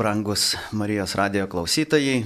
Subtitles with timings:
[0.00, 2.22] brangus Marijos radio klausytojai.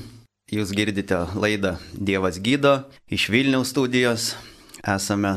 [0.55, 4.37] Jūs girdite laidą Dievas gydo iš Vilniaus studijos.
[4.87, 5.33] Esame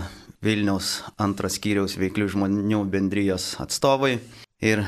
[0.45, 4.19] Vilniaus antras skyriaus veiklių žmonių bendrijos atstovai.
[4.61, 4.83] Ir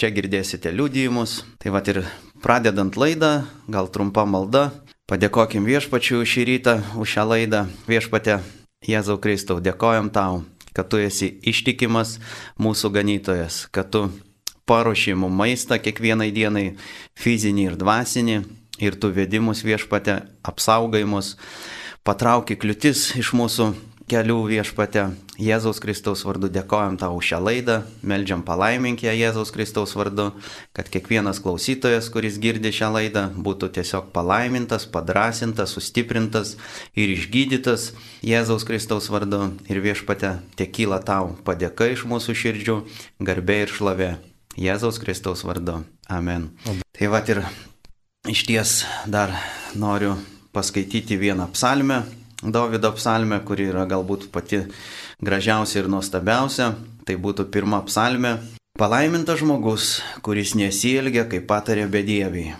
[0.00, 1.42] čia girdėsite liudijimus.
[1.60, 2.00] Tai va ir
[2.40, 4.70] pradedant laidą, gal trumpa malda.
[5.04, 7.66] Padėkokim viešpačiu šį rytą už šią laidą.
[7.90, 8.38] Viešpatė
[8.88, 12.16] Jėzau Kristau, dėkojam tau, kad tu esi ištikimas
[12.56, 14.08] mūsų ganytojas, kad tu
[14.66, 16.66] paruoši mums maistą kiekvienai dienai,
[17.18, 18.38] fizinį ir dvasinį,
[18.82, 21.36] ir tu vedimus viešpate, apsaugai mus,
[22.06, 23.72] patrauki kliūtis iš mūsų
[24.10, 25.08] kelių viešpate.
[25.36, 27.76] Jėzaus Kristaus vardu dėkojam tau už šią laidą,
[28.06, 30.30] melžiam palaimink ją Jėzaus Kristaus vardu,
[30.72, 36.54] kad kiekvienas klausytojas, kuris girdi šią laidą, būtų tiesiog palaimintas, padrasintas, sustiprintas
[36.96, 37.90] ir išgydytas
[38.24, 39.50] Jėzaus Kristaus vardu.
[39.68, 42.80] Ir viešpate, tekyla tau padėka iš mūsų širdžių,
[43.20, 44.14] garbė ir šlovė.
[44.56, 45.82] Jėzaus Kristaus vardu.
[46.08, 46.50] Amen.
[46.96, 47.42] Tai va ir
[48.28, 49.34] iš ties dar
[49.76, 50.16] noriu
[50.56, 52.04] paskaityti vieną psalmę,
[52.42, 54.60] Davido psalmę, kuri yra galbūt pati
[55.24, 56.74] gražiausia ir nuostabiausia.
[57.06, 58.36] Tai būtų pirma psalmė.
[58.76, 62.52] Palaimintas žmogus, kuris nesielgia, kaip patarė bedieviai.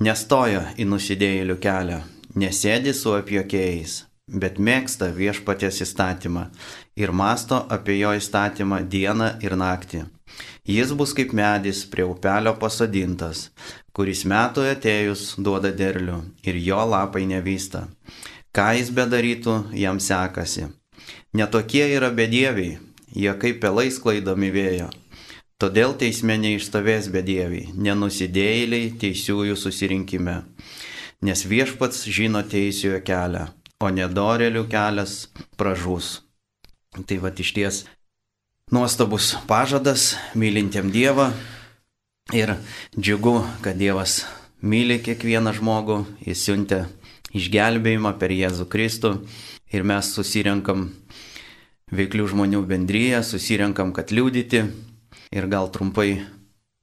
[0.00, 1.98] Nestoja į nusidėjėlių kelią,
[2.40, 3.98] nesėdi su apiokėjais,
[4.32, 6.46] bet mėgsta viešpaties įstatymą
[6.96, 10.06] ir masto apie jo įstatymą dieną ir naktį.
[10.68, 13.48] Jis bus kaip medis prie upelio pasodintas,
[13.96, 17.86] kuris metų atėjus duoda derlių ir jo lapai nevysta.
[18.52, 20.68] Ką jis bedarytų, jam sekasi.
[21.32, 22.78] Netokie yra bedieviai,
[23.12, 24.88] jie kaip pelais klaidomi vėjo.
[25.58, 30.36] Todėl teisme neišstovės bedieviai, nenusidėjėliai teisiųjų susirinkime.
[31.26, 33.48] Nes viešpats žino teisėjo kelią,
[33.82, 35.24] o nedorelių kelias
[35.58, 36.20] pražūs.
[37.06, 37.80] Tai va iš ties
[38.70, 41.30] nuostabus pažadas mylintiem Dievą.
[42.32, 42.54] Ir
[43.00, 44.26] džiugu, kad Dievas
[44.60, 46.82] myli kiekvieną žmogų, jis siuntė
[47.32, 49.14] išgelbėjimą per Jėzų Kristų.
[49.72, 50.90] Ir mes susirenkam
[51.92, 54.64] veiklių žmonių bendryje, susirenkam, kad liūdyti
[55.32, 56.26] ir gal trumpai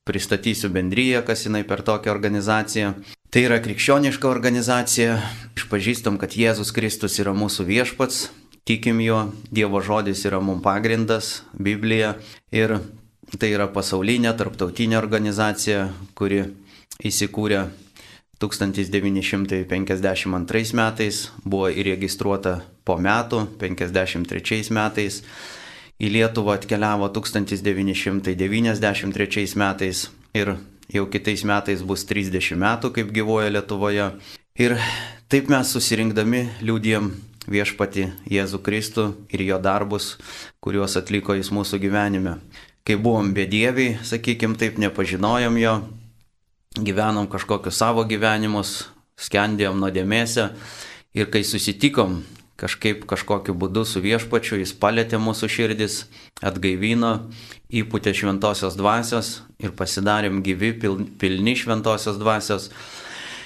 [0.06, 2.94] pristatysiu bendryje, kas jinai per tokią organizaciją.
[3.30, 5.18] Tai yra krikščioniška organizacija,
[5.58, 8.30] išpažįstam, kad Jėzus Kristus yra mūsų viešpats,
[8.66, 12.16] tikim juo, Dievo žodis yra mums pagrindas, Biblija
[12.52, 12.80] ir
[13.40, 16.44] tai yra pasaulinė, tarptautinė organizacija, kuri
[17.06, 17.70] įsikūrė
[18.42, 25.24] 1952 metais buvo įregistruota po metų, 53 metais.
[25.96, 30.60] Į Lietuvą atkeliavo 1993 metais ir
[30.92, 34.10] jau kitais metais bus 30 metų, kaip gyvoja Lietuvoje.
[34.60, 34.76] Ir
[35.32, 40.16] taip mes susirinkdami liūdėjom viešpati Jėzų Kristų ir jo darbus,
[40.64, 42.38] kuriuos atliko jis mūsų gyvenime.
[42.86, 45.76] Kai buvom bedieviai, sakykim, taip nepažinojom jo,
[46.78, 48.86] gyvenom kažkokius savo gyvenimus,
[49.18, 50.50] skendėjom nuodėmėse
[51.16, 52.20] ir kai susitikom
[52.60, 56.06] kažkaip kažkokiu būdu su viešpačiu, jis palėtė mūsų širdis,
[56.46, 57.28] atgaivino,
[57.68, 60.72] įputė šventosios dvasios ir pasidarėm gyvi,
[61.20, 62.70] pilni šventosios dvasios.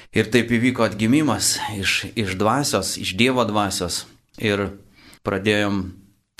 [0.09, 4.07] Ir taip įvyko atgimimas iš, iš dvasios, iš Dievo dvasios.
[4.41, 4.71] Ir
[5.21, 5.83] pradėjom,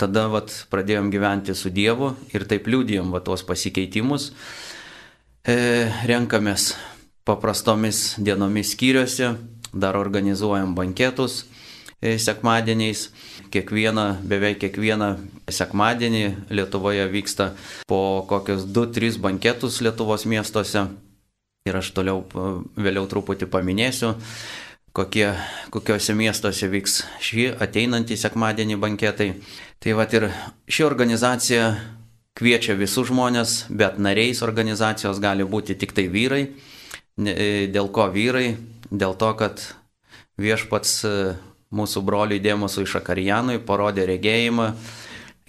[0.00, 4.32] tada vat, pradėjom gyventi su Dievu ir taip liūdėjom va tuos pasikeitimus.
[5.46, 5.54] E,
[6.10, 6.72] renkamės
[7.22, 9.36] paprastomis dienomis skyriuose,
[9.70, 11.44] dar organizuojam banketus
[12.02, 13.10] e, sekmadieniais.
[13.50, 15.12] Kiekvieną, beveik kiekvieną
[15.50, 17.48] sekmadienį Lietuvoje vyksta
[17.90, 20.88] po kokius 2-3 banketus Lietuvos miestuose.
[21.68, 22.22] Ir aš toliau
[22.80, 24.14] vėliau truputį paminėsiu,
[24.96, 25.26] kokie,
[25.68, 29.34] kokiuose miestuose vyks šį ateinantį sekmadienį banketai.
[29.76, 30.30] Tai va ir
[30.72, 31.66] ši organizacija
[32.40, 36.46] kviečia visus žmonės, bet nariais organizacijos gali būti tik tai vyrai.
[37.20, 38.54] E, dėl ko vyrai?
[38.88, 39.60] Dėl to, kad
[40.40, 41.12] viešpats e,
[41.76, 44.70] mūsų broliui Dėmosui Šakarijanui parodė regėjimą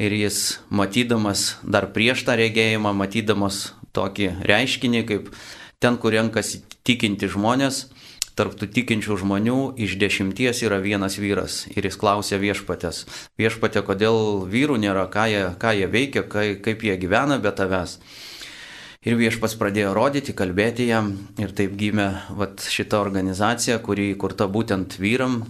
[0.01, 5.31] ir jis matydamas dar prieš tą regėjimą, matydamas tokį reiškinį, kaip
[5.81, 7.87] ten, kur renkasi tikinti žmonės,
[8.37, 11.65] tarptų tikinčių žmonių iš dešimties yra vienas vyras.
[11.73, 13.05] Ir jis klausė viešpatės,
[13.41, 17.99] viešpatė, kodėl vyrų nėra, ką jie, ką jie veikia, kai, kaip jie gyvena be tavęs.
[19.01, 22.07] Ir viešpas pradėjo rodyti, kalbėti jam ir taip gimė
[22.37, 25.41] vat, šita organizacija, kuri įkurta būtent vyram.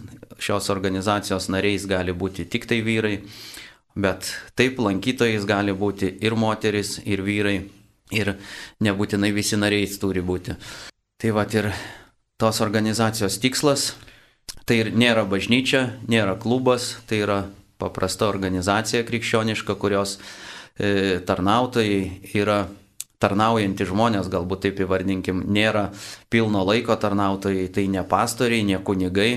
[0.42, 3.20] Šios organizacijos nariais gali būti tik tai vyrai,
[3.94, 7.60] bet taip lankytojais gali būti ir moteris, ir vyrai,
[8.12, 8.36] ir
[8.84, 10.56] nebūtinai visi nariais turi būti.
[11.22, 11.72] Tai va ir
[12.42, 13.92] tos organizacijos tikslas.
[14.66, 17.40] Tai ir nėra bažnyčia, nėra klubas, tai yra
[17.82, 20.18] paprasta organizacija krikščioniška, kurios
[20.78, 22.66] e, tarnautojai yra
[23.22, 25.90] tarnaujantys žmonės, galbūt taip įvardinkim, nėra
[26.34, 29.30] pilno laiko tarnautojai, tai ne pastoriai, ne kunigai,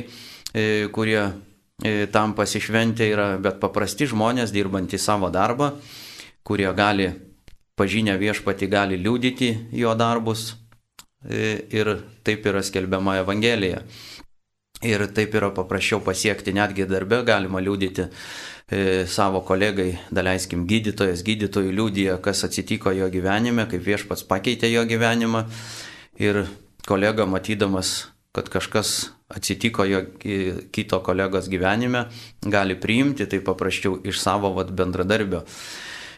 [0.52, 5.74] e, kurie e, tam pasišventę yra, bet paprasti žmonės dirbantys savo darbą,
[6.44, 7.10] kurie gali
[7.76, 10.52] pažinę viešpati gali liūdyti jo darbus
[11.24, 11.90] ir
[12.24, 13.82] taip yra skelbiama Evangelija.
[14.84, 21.72] Ir taip yra paprasčiau pasiekti, netgi darbe galima liūdyti e, savo kolegai, daleiskim, gydytojas, gydytojų
[21.72, 25.46] liūdija, kas atsitiko jo gyvenime, kaip viešpats pakeitė jo gyvenimą.
[26.20, 26.42] Ir
[26.84, 30.02] kolega, matydamas, kad kažkas atsitiko jo
[30.74, 32.04] kito kolegos gyvenime,
[32.44, 35.46] gali priimti tai paprasčiau iš savo vat, bendradarbio.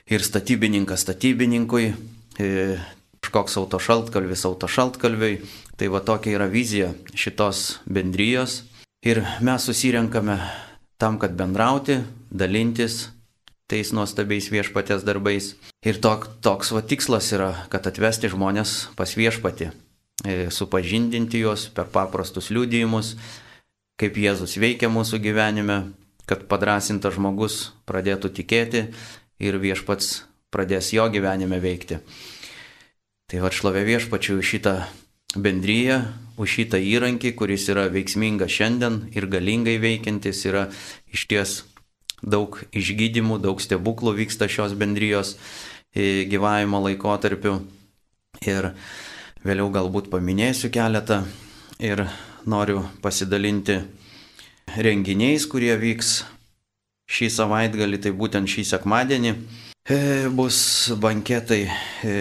[0.06, 1.90] Ir statybininkas statybininkui,
[2.38, 2.78] e,
[3.18, 5.40] kažkoks autošaltkalvis autošaltkalviui.
[5.76, 8.62] Tai va tokia yra vizija šitos bendrijos.
[9.02, 10.38] Ir mes susirenkame
[10.96, 11.98] tam, kad bendrauti,
[12.30, 13.08] dalintis
[13.66, 15.56] tais nuostabiais viešpatės darbais.
[15.82, 19.72] Ir tok, toks va tikslas yra, kad atvesti žmonės pas viešpatį,
[20.22, 23.16] e, supažindinti juos per paprastus liūdėjimus,
[23.98, 25.80] kaip Jėzus veikia mūsų gyvenime,
[26.30, 28.86] kad padrasintas žmogus pradėtų tikėti
[29.42, 32.00] ir viešpats pradės jo gyvenime veikti.
[33.26, 34.74] Tai va šlovė viešpačiu už šitą
[35.36, 36.00] bendryją,
[36.38, 40.68] už šitą įrankį, kuris yra veiksmingas šiandien ir galingai veikiantis, yra
[41.12, 41.56] iš ties
[42.22, 45.34] daug išgydymų, daug stebuklų vyksta šios bendrijos
[45.92, 47.58] e, gyvavimo laikotarpiu.
[48.46, 48.70] Ir
[49.44, 51.24] vėliau galbūt paminėsiu keletą
[51.82, 52.04] ir
[52.46, 53.80] noriu pasidalinti
[54.76, 56.20] renginiais, kurie vyks
[57.06, 59.32] šį savaitgalį, tai būtent šį sekmadienį.
[59.86, 59.98] E,
[60.34, 60.58] bus
[60.98, 61.62] banketai
[62.02, 62.14] e,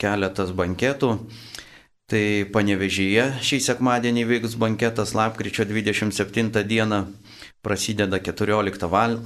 [0.00, 1.14] keletas banketų.
[2.10, 7.04] Tai panevežyje šį sekmadienį vyks banketas lapkričio 27 dieną,
[7.62, 9.20] prasideda 14 val.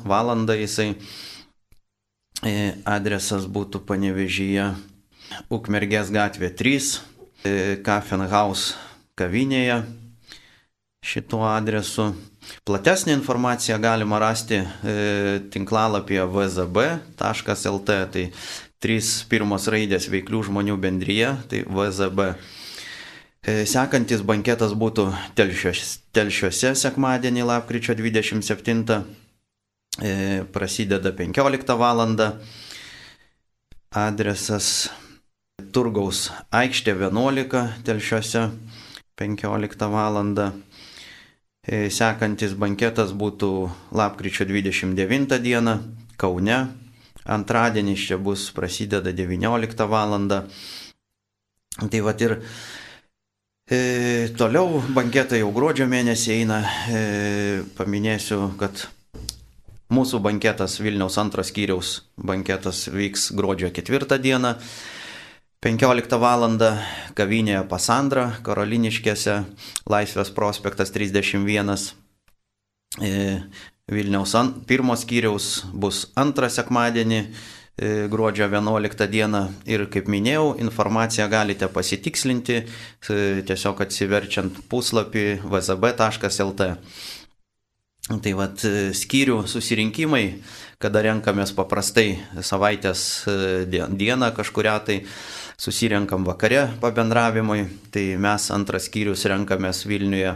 [0.53, 0.93] jisai.
[2.45, 4.75] E, adresas būtų panevežyje
[5.49, 7.01] Ukmergės gatvė 3,
[7.85, 8.75] Kafenhaus
[9.17, 9.81] kavinėje
[11.05, 12.13] šituo adresu.
[12.65, 14.67] Platesnį informaciją galima rasti e,
[15.53, 18.25] tinklalapyje vzb.lt, tai
[18.81, 22.29] trys pirmos raidės veiklių žmonių bendryje, tai VZB.
[23.45, 28.97] E, sekantis banketas būtų telšiuose, telšiuose sekmadienį, lapkričio 27,
[30.01, 30.15] e,
[30.53, 32.05] prasideda 15 val.
[33.95, 34.89] Adresas
[35.71, 38.49] Turgaus aikštė 11, telšiuose
[39.21, 40.25] 15 val.
[41.65, 43.51] E, sekantis banketas būtų
[43.97, 45.79] lapkričio 29 dieną
[46.21, 46.59] Kaune
[47.25, 50.13] Antradienis čia bus prasideda 19 val.
[51.91, 52.35] Tai va ir
[53.67, 56.61] e, toliau banketai jau gruodžio mėnesį eina.
[56.93, 57.01] E,
[57.79, 58.85] paminėsiu, kad
[59.89, 64.55] mūsų banketas Vilniaus antros skyriaus banketas vyks gruodžio 4 dieną.
[65.65, 66.43] 15 val.
[67.17, 69.39] kavinėje Pasandra, Karoliniškėse,
[69.89, 71.71] Laisvės prospektas 31.
[73.01, 73.13] E,
[73.89, 74.35] Vilniaus
[74.69, 77.21] pirmos skyriaus bus antrą sekmadienį,
[77.81, 82.67] e, gruodžio 11 dieną ir kaip minėjau, informaciją galite pasitikslinti e,
[83.49, 86.75] tiesiog atsiverčiant puslapį vzb.lt.
[88.05, 88.61] Tai vad
[88.93, 90.27] skyrių susirinkimai,
[90.77, 93.25] kada renkamės paprastai savaitės
[93.73, 94.99] dieną kažkuria tai
[95.57, 97.65] susirenkam vakare pabendravimui,
[97.95, 100.35] tai mes antras skyrius renkamės Vilniuje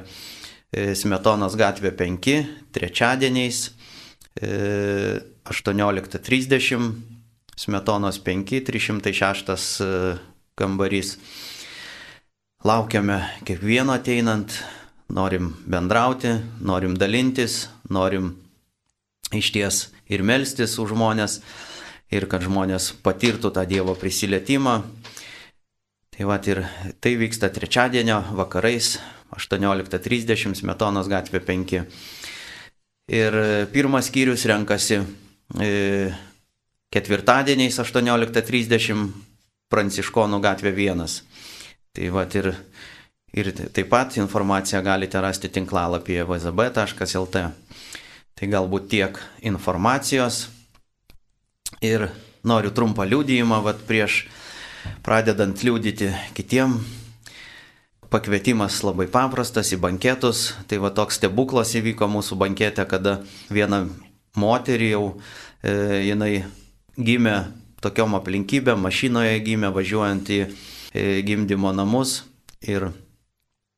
[0.69, 2.45] E, Smetonos gatvė 5,
[2.77, 3.73] trečiadieniais
[4.39, 6.79] 18.30, e,
[7.57, 9.89] Smetonos 5, 306 e,
[10.59, 11.17] kambarys.
[12.69, 13.17] Laukiame
[13.49, 14.53] kiekvieno ateinant,
[15.15, 18.37] norim bendrauti, norim dalintis, norim
[19.33, 21.41] iš ties ir melstis už žmonės,
[22.13, 24.85] ir kad žmonės patirtų tą Dievo prisilietimą.
[26.19, 26.59] Tai va ir
[26.99, 28.97] tai vyksta trečiadienio vakarais
[29.39, 31.75] 18.30 Smetonos gatvė 5.
[33.15, 33.37] Ir
[33.71, 34.97] pirmas skyrius renkasi
[35.63, 35.69] e,
[36.91, 39.05] ketvirtadieniais 18.30
[39.71, 41.05] Pranciškonų gatvė 1.
[41.95, 42.51] Tai va ir,
[43.39, 47.45] ir taip pat informaciją galite rasti tinklalapyje vzb.lt.
[48.35, 50.49] Tai galbūt tiek informacijos.
[51.79, 52.09] Ir
[52.43, 54.25] noriu trumpą liūdėjimą, vad prieš
[55.07, 56.79] pradedant liūdyti kitiem.
[58.09, 60.55] Pakvietimas labai paprastas į banketus.
[60.69, 63.19] Tai va toks stebuklas įvyko mūsų bankete, kada
[63.53, 63.85] viena
[64.39, 65.03] moterį jau
[65.63, 65.75] e,
[66.09, 66.33] jinai
[66.97, 67.37] gimė
[67.85, 70.49] tokiom aplinkybėm, mašinoje gimė važiuojant į e,
[71.27, 72.23] gimdymo namus.
[72.65, 72.89] Ir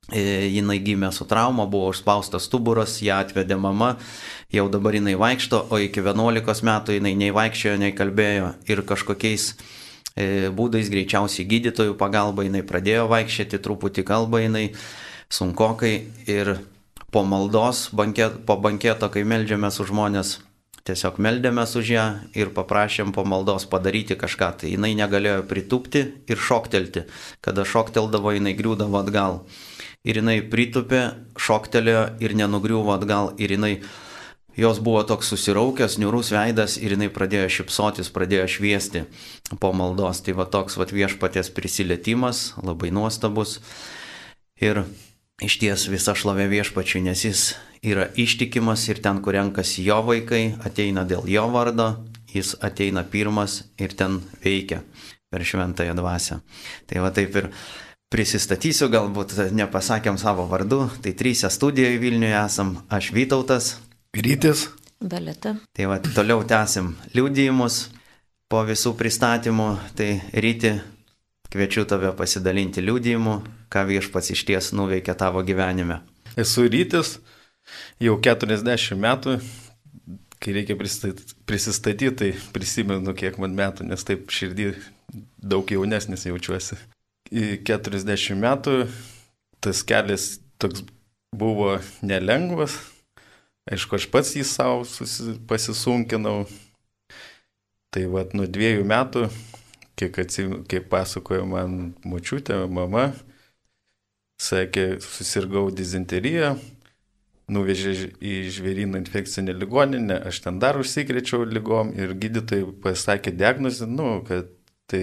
[0.09, 3.97] e, jinai gimė su trauma, buvo užspaustas stuburas, ją atvedė mama,
[4.52, 8.54] jau dabar jinai vaikšto, o iki 11 metų jinai nei vaikščiojo, nei kalbėjo.
[8.71, 9.52] Ir kažkokiais
[10.56, 14.70] būdais, greičiausiai gydytojų pagalba, jinai pradėjo vaikščioti, truputį kalba jinai
[15.30, 15.94] sunkokai
[16.30, 16.56] ir
[17.10, 20.36] po maldos, banket, po banketo, kai melžiamės už žmonės,
[20.86, 22.04] tiesiog meldėmės už ją
[22.38, 24.50] ir paprašėm po maldos padaryti kažką.
[24.62, 27.06] Tai jinai negalėjo pritupti ir šoktelti.
[27.44, 29.42] Kada šokteldavo, jinai griūdavo atgal.
[30.06, 33.34] Ir jinai pritupė, šoktelėjo ir nenugriuvo atgal.
[33.42, 33.74] Ir jinai,
[34.57, 39.04] jos buvo toks susiraukęs, niurus veidas ir jinai pradėjo šipsotis, pradėjo šviesti
[39.62, 40.23] po maldos.
[40.25, 43.59] Tai va toks va viešpatės prisilietimas, labai nuostabus.
[44.61, 44.85] Ir
[45.40, 47.45] iš ties visa šlovė viešpačiui, nes jis
[47.83, 51.95] yra ištikimas ir ten, kur renkasi jo vaikai, ateina dėl jo vardo,
[52.28, 54.83] jis ateina pirmas ir ten veikia
[55.30, 56.40] per šventąją dvasę.
[56.87, 57.49] Tai va taip ir
[58.11, 63.78] prisistatysiu, galbūt nepasakėm savo vardu, tai trysę studijoje Vilniuje esam, aš Vytautas.
[64.16, 64.68] Rytis.
[65.00, 65.54] Dalita.
[65.72, 67.76] Tai va toliau tęsim liūdėjimus
[68.50, 70.74] po visų pristatymų, tai ryti
[71.50, 73.36] kviečiu tave pasidalinti liūdėjimu,
[73.70, 76.00] ką viešpats iš ties nuveikia tavo gyvenime.
[76.38, 77.20] Esu rytis,
[78.02, 79.38] jau 40 metų,
[80.42, 84.72] kai reikia prisistatyti, tai prisimenu, kiek man metų, nes taip širdį
[85.38, 86.82] daug jaunesnis jaučiuosi.
[87.30, 88.80] Į 40 metų
[89.62, 90.82] tas kelias toks
[91.30, 92.74] buvo nelengvas,
[93.68, 94.84] aišku, aš pats jį savo
[95.50, 96.44] pasisunkinau.
[97.90, 99.24] Tai vad nuo dviejų metų,
[99.98, 101.72] kiek, atsim, kiek pasakojo man
[102.06, 103.08] močiutė, mama,
[104.40, 106.54] sakė, susirgau dizenteriją,
[107.50, 114.20] nuvežė į žvėryną infekcinę ligoninę, aš ten dar užsikrėčiau lygom ir gydytojai pasakė diagnozę, nu,
[114.28, 114.52] kad
[114.90, 115.02] tai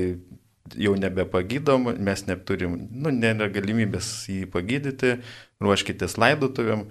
[0.76, 5.18] jau nebepagydom, mes neturim, nu, nėra galimybės jį pagydyti,
[5.64, 6.88] ruoškitės laidotuvėm,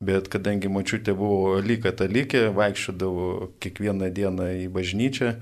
[0.00, 5.34] bet kadangi mačiutė buvo lyg katalikė, vaikščiodavo kiekvieną dieną į bažnyčią,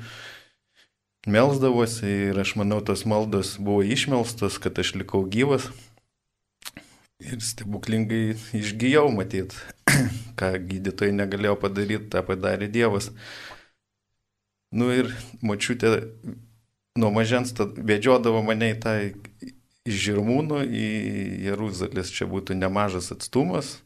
[1.31, 5.71] melsdavosi ir aš manau, tos maldos buvo išmelstos, kad aš likau gyvas.
[7.19, 9.57] Ir stebuklingai išgyjau, matyt,
[10.39, 13.11] ką gydytojai negalėjo padaryti, tą padarė Dievas.
[14.71, 15.11] Nu ir
[15.43, 15.97] močiutė
[16.99, 18.95] nuo mažens vedžiodavo mane į tą
[19.89, 20.87] iš Žirmūnų į
[21.49, 23.79] Jeruzalės, čia būtų nemažas atstumas,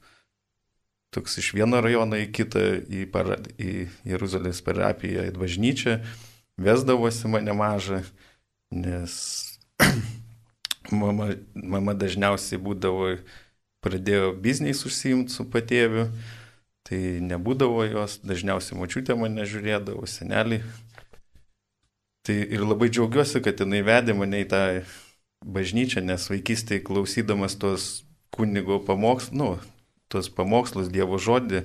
[1.12, 5.98] toks iš vieno rajono į kitą, į, para, į Jeruzalės parapiją, į bažnyčią,
[6.60, 8.00] vesdavosi mane mažą,
[8.72, 9.14] nes
[11.02, 13.16] mama, mama dažniausiai būdavo,
[13.84, 16.06] pradėjo bizniais užsiimti su patėviu,
[16.88, 20.62] tai nebūdavo jos, dažniausiai mačiutė mane žiūrėdavo, seneliai.
[22.22, 24.62] Tai ir labai džiaugiuosi, kad jinai vedė mane į tą
[25.42, 27.88] bažnyčią, nes vaikystėje klausydamas tos
[28.32, 29.56] kunigo pamokslus, nu,
[30.12, 31.64] tos pamokslus, Dievo žodį,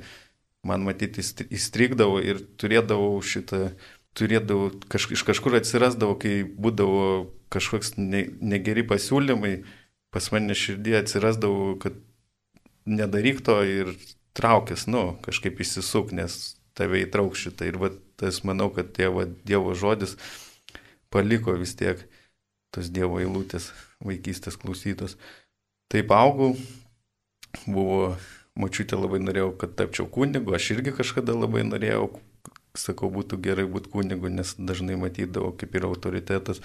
[0.68, 3.72] man matyti įstrigdavo ir turėdavau šitą
[4.18, 9.54] turėdavau, kaž, iš kažkur atsirasdavo, kai būdavo kažkoks ne, negeri pasiūlymai,
[10.14, 12.00] pas mane širdį atsirasdavo, kad
[12.90, 13.94] nedaryk to ir
[14.38, 17.68] traukės, nu, kažkaip įsisuk, nes tave įtrauk šitą.
[17.70, 20.18] Ir va, tas manau, kad tėvo, Dievo žodis
[21.14, 22.02] paliko vis tiek
[22.74, 23.72] tos Dievo eilutės
[24.04, 25.18] vaikystės klausytos.
[25.92, 26.56] Taip augau,
[27.66, 28.18] buvo,
[28.58, 32.10] mačiutė labai norėjau, kad tapčiau kunigu, aš irgi kažkada labai norėjau
[32.78, 36.62] sakau, būtų gerai būti kunigu, nes dažnai matydavau kaip ir autoritetas.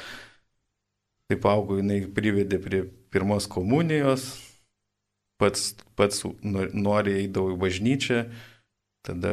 [1.30, 2.82] Taip augo, jinai privedė prie
[3.12, 4.26] pirmos komunijos,
[5.40, 8.26] pats, pats noriai eidavau į bažnyčią,
[9.06, 9.32] tada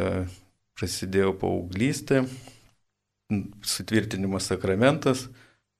[0.79, 2.23] prasidėjo paauglystė,
[3.67, 5.27] sutvirtinimo sakramentas,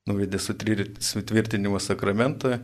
[0.09, 2.59] nuvedė sutvirtinimo sakramentą,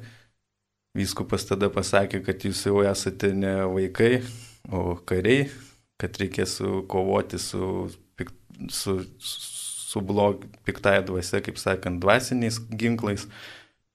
[0.96, 4.24] vyskupas tada pasakė, kad jūs jau esate ne vaikai,
[4.72, 5.50] o kariai,
[6.02, 6.58] kad reikės
[6.92, 7.88] kovoti su
[8.70, 13.28] su, su blog, piktąją dvasę, kaip sakant, dvasiniais ginklais,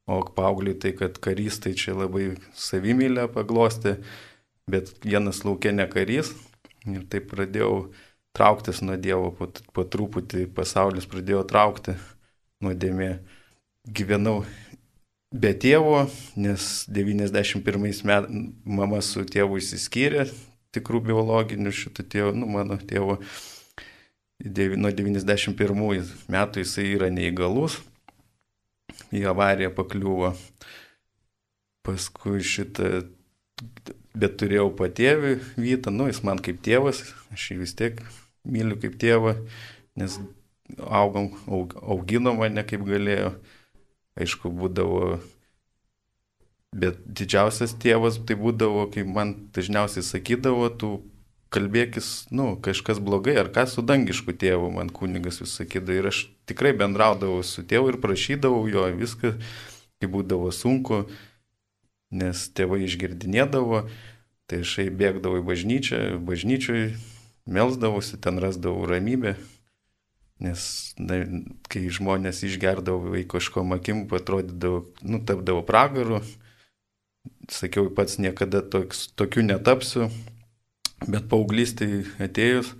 [0.07, 3.97] o paaugliai tai, kad karys tai čia labai savimylę paglostė,
[4.71, 6.33] bet vienas laukia ne karys
[6.88, 7.90] ir taip pradėjau
[8.37, 11.97] trauktis nuo Dievo, po, po truputį pasaulis pradėjo traukti
[12.64, 13.19] nuodėmė.
[13.90, 14.42] Gyvenau
[15.30, 16.04] be tėvo,
[16.37, 18.02] nes 91 metais
[18.64, 20.26] mama su tėvu įsiskyrė,
[20.75, 23.20] tikrų biologinių šitų tėvų, nu mano tėvo
[24.80, 27.78] nuo 91 metų jisai yra neįgalus,
[29.12, 30.34] į avariją pakliuvo.
[31.87, 33.06] Paskui šitą,
[34.12, 37.00] bet turėjau patėvį Vytą, nu jis man kaip tėvas,
[37.32, 38.02] aš jį vis tiek
[38.44, 39.38] myliu kaip tėvą,
[40.00, 40.18] nes
[40.84, 43.32] augom, aug, augino mane kaip galėjo.
[44.19, 45.21] Aišku, būdavo,
[46.75, 50.90] bet didžiausias tėvas tai būdavo, kai man dažniausiai sakydavo, tu
[51.50, 55.99] kalbėkis, nu, kažkas blogai, ar ką su dangišku tėvu, man kunigas vis sakydavo.
[55.99, 59.35] Ir aš tikrai bendraudavau su tėvu ir prašydavau jo viską,
[60.00, 61.05] kai būdavo sunku,
[62.14, 63.85] nes tėvai išgirdinėdavo,
[64.50, 66.95] tai aš bėgdavau į bažnyčią, bažnyčiui
[67.50, 69.37] melsdavausi, ten rasdavau ramybę,
[70.40, 70.66] nes
[70.99, 71.20] na,
[71.73, 76.23] kai žmonės išgerdavo kažko akim, atrodydavo, nu, tapdavo pragaru,
[77.52, 80.09] sakiau, pats niekada toks, tokiu netapsiu,
[81.09, 82.75] Bet paauglystai atėjus,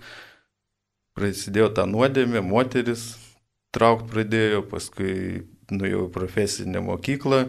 [1.17, 3.15] prasidėjo ta nuodėmė, moteris
[3.73, 5.13] traukt pradėjo, paskui
[5.73, 7.39] nuėjau į profesinę mokyklą,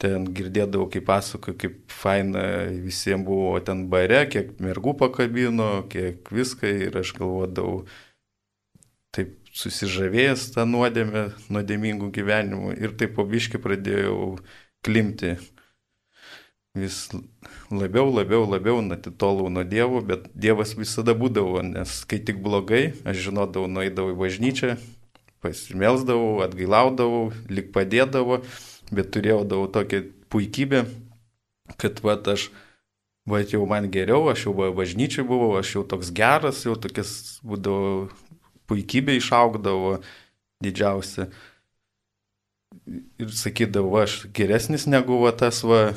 [0.00, 6.72] ten girdėdavau, kaip pasako, kaip faina visiems buvo ten bare, kiek mergų pakabino, kiek viską
[6.88, 7.84] ir aš galvodavau,
[9.12, 14.36] taip susižavėjęs tą nuodėmę, nuodėmingų gyvenimų ir taip pabiški pradėjau
[14.84, 15.36] klimti
[16.74, 17.10] vis
[17.70, 23.28] labiau, labiau, labiau atitolau nuo Dievo, bet Dievas visada būdavo, nes kai tik blogai, aš
[23.28, 24.78] žinodavau, nueidavau į bažnyčią,
[25.44, 28.40] pasimelsdavau, atgailaudavau, lik padėdavo,
[28.92, 30.86] bet turėjau tokią puikybę,
[31.76, 32.48] kad va aš,
[33.28, 38.08] va jau man geriau, aš jau bažnyčiai buvau, aš jau toks geras, jau tokias būdavo
[38.70, 39.98] puikybė išaugdavo
[40.62, 41.28] didžiausia.
[43.20, 45.92] Ir sakydavau, aš geresnis negu va tas va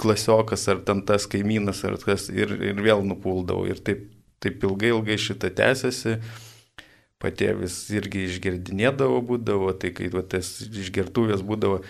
[0.00, 3.68] klasiokas ar ten tas kaimynas ar kas ir, ir vėl nupuldavau.
[3.70, 4.08] Ir taip,
[4.42, 6.18] taip ilgai, ilgai šitą tęsiasi.
[7.20, 11.82] Patėvis irgi išgirdinėdavo būdavo, tai kai va, tas išgertuvės būdavo,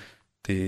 [0.47, 0.59] tai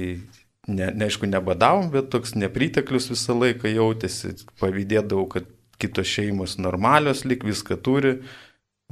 [0.70, 4.36] ne, neaišku, nebadavom, bet toks nepriteklius visą laiką jautėsi.
[4.62, 5.50] Pavydėdavau, kad
[5.82, 8.20] kitos šeimos normalios, lik viską turi,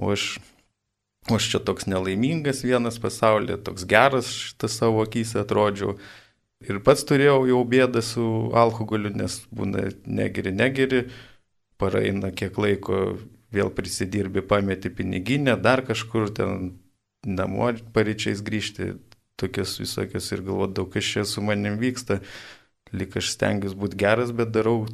[0.01, 0.39] o aš,
[1.29, 5.99] o aš čia toks nelaimingas vienas pasaulyje, toks geras šitą savo akise atrodžiau.
[6.65, 8.25] Ir pats turėjau jau bėdą su
[8.57, 11.07] alkoholiu, nes būna negeri, negeri,
[11.81, 13.19] paraina kiek laiko,
[13.51, 16.75] vėl prisidirbi, pameti piniginę, dar kažkur ten
[17.27, 18.95] namo paryčiais grįžti,
[19.41, 22.21] tokias visokias ir galvodavau, kas čia su manim vyksta,
[22.93, 24.85] lik aš stengiuosi būti geras, bet darau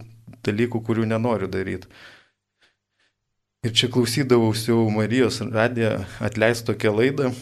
[0.46, 1.90] dalykų, kurių nenoriu daryti.
[3.66, 7.32] Ir čia klausydavausi jau Marijos radiją atleist tokią laidą,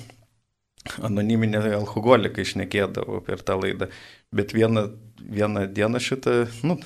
[1.05, 3.91] anoniminė alkoholikai išnekėdavo per tą laidą.
[4.33, 4.87] Bet vieną,
[5.21, 6.79] vieną dieną šitą, nu,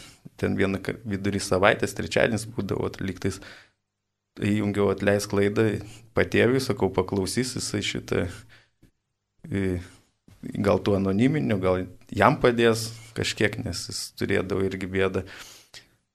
[0.43, 3.39] ten vieną vidurį savaitės, trečiadienis būdavo, lygtais
[4.43, 5.69] įjungiau atleisk laidą
[6.19, 8.27] patėviui, sakau, paklausys jisai šitą,
[10.67, 15.29] gal tų anoniminių, gal jam padės kažkiek, nes jis turėdavo irgi bėdą.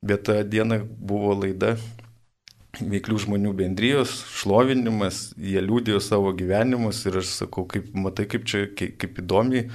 [0.03, 1.77] Bet tą dieną buvo laida
[2.81, 8.65] veiklių žmonių bendrijos, šlovinimas, jie liūdėjo savo gyvenimus ir aš sakau, kaip, matai, kaip čia,
[8.73, 9.67] kaip, kaip įdomiai,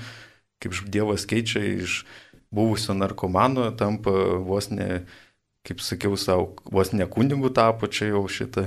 [0.59, 2.03] kaip Dievas keičia iš
[2.51, 4.11] buvusio narkomano, tampa
[4.43, 5.05] vos ne,
[5.69, 8.67] kaip sakiau savo, vos ne kunigų tapo čia jau šitą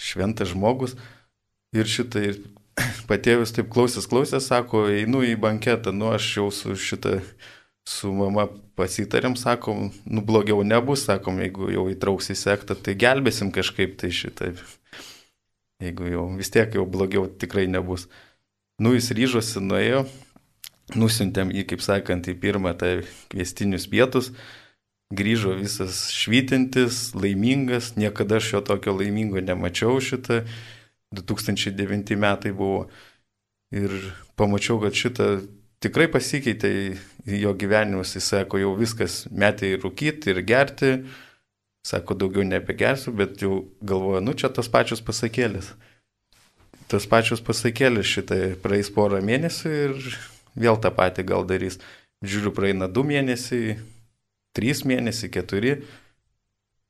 [0.00, 0.96] šventas žmogus.
[1.76, 2.40] Ir šitą ir
[3.10, 7.18] patėvis taip klausęs, klausęs, sako, einu į banketą, nu aš jau su šitą
[7.88, 8.46] su mama
[8.78, 14.12] pasitarėm, sakom, nu blogiau nebus, sakom, jeigu jau įtrauks į sektą, tai gelbėsim kažkaip tai
[14.14, 14.52] šitą.
[15.82, 18.06] Jeigu jau vis tiek jau blogiau tikrai nebus.
[18.82, 20.04] Nu jis ryžosi, nuėjo,
[20.98, 22.92] nusintėm jį, kaip sakant, į pirmą tą
[23.32, 24.30] kviestinius pietus,
[25.12, 30.42] grįžo visas švytintis, laimingas, niekada aš jo tokio laimingo nemačiau šitą,
[31.12, 32.86] 2009 metai buvo.
[33.72, 33.92] Ir
[34.36, 35.26] pamačiau, kad šitą
[35.82, 36.72] tikrai pasikeitė
[37.26, 40.92] jo gyvenimas, jis sako, jau viskas metė ir rūkyti, ir gerti,
[41.86, 45.72] sako, daugiau nebegersiu, bet jau galvoja, nu čia tas pačios pasakėlės.
[46.90, 49.96] Tas pačios pasakėlės šitai praeis porą mėnesių ir
[50.58, 51.78] vėl tą patį gal darys.
[52.22, 53.78] Žiūriu, praeina du mėnesiai,
[54.54, 55.78] trys mėnesiai, keturi,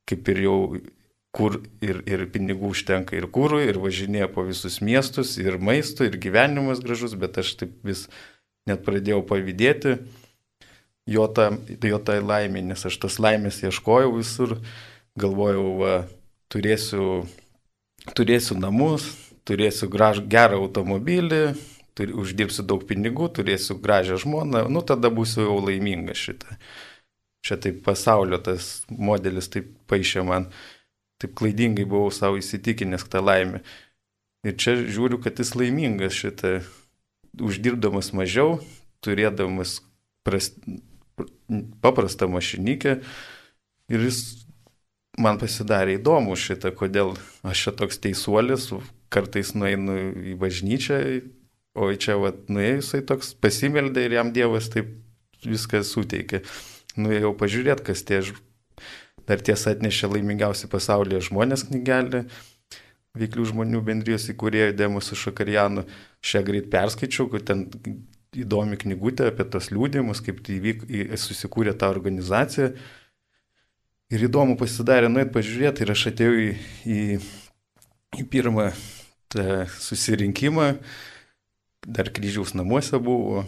[0.09, 0.59] kaip ir jau
[1.33, 6.19] kur ir, ir pinigų užtenka ir kūrui, ir važinėja po visus miestus, ir maisto, ir
[6.21, 8.05] gyvenimas gražus, bet aš taip vis
[8.69, 9.97] net pradėjau pavydėti
[11.07, 11.51] jo, ta,
[11.83, 14.57] jo tai laimė, nes aš tas laimės ieškojau visur,
[15.19, 15.95] galvojau, va,
[16.53, 17.25] turėsiu,
[18.17, 19.09] turėsiu namus,
[19.49, 21.43] turėsiu graž, gerą automobilį,
[21.99, 26.59] turi, uždirbsiu daug pinigų, turėsiu gražią žmoną, nu tada būsiu jau laimingas šitą.
[27.43, 30.47] Čia taip pasaulio tas modelis taip paaišė man,
[31.19, 33.63] taip klaidingai buvau savo įsitikinęs tą laimę.
[34.47, 36.61] Ir čia žiūriu, kad jis laimingas šitą
[37.43, 38.61] uždirbdamas mažiau,
[39.03, 39.81] turėdamas
[40.27, 40.59] prast,
[41.85, 42.97] paprastą mašinikę
[43.93, 44.23] ir jis
[45.21, 48.71] man pasidarė įdomu šitą, kodėl aš čia toks teisuolis,
[49.13, 49.97] kartais nueinu
[50.33, 50.99] į bažnyčią,
[51.77, 54.89] o čia vat nuėjusai toks pasimeldė ir jam Dievas taip
[55.45, 56.43] viską suteikė.
[57.01, 58.21] Nuėjau pažiūrėti, kas tie
[59.29, 62.25] dar tiesa atnešė laimingiausi pasaulyje žmonės knygelį,
[63.17, 65.87] veiklių žmonių bendrijos įkūrėjų Demusų Šakarijanų.
[66.25, 67.67] Šią greit perskaičiau, kad ten
[68.33, 70.87] įdomi knygutė apie tos liūdimus, kaip tai vyk,
[71.21, 72.73] susikūrė ta organizacija.
[74.13, 76.49] Ir įdomu pasidarė, nuėt pažiūrėti ir aš atėjau į,
[76.85, 76.99] į,
[78.21, 78.71] į pirmą
[79.81, 80.67] susirinkimą,
[81.89, 83.47] dar kryžiaus namuose buvo,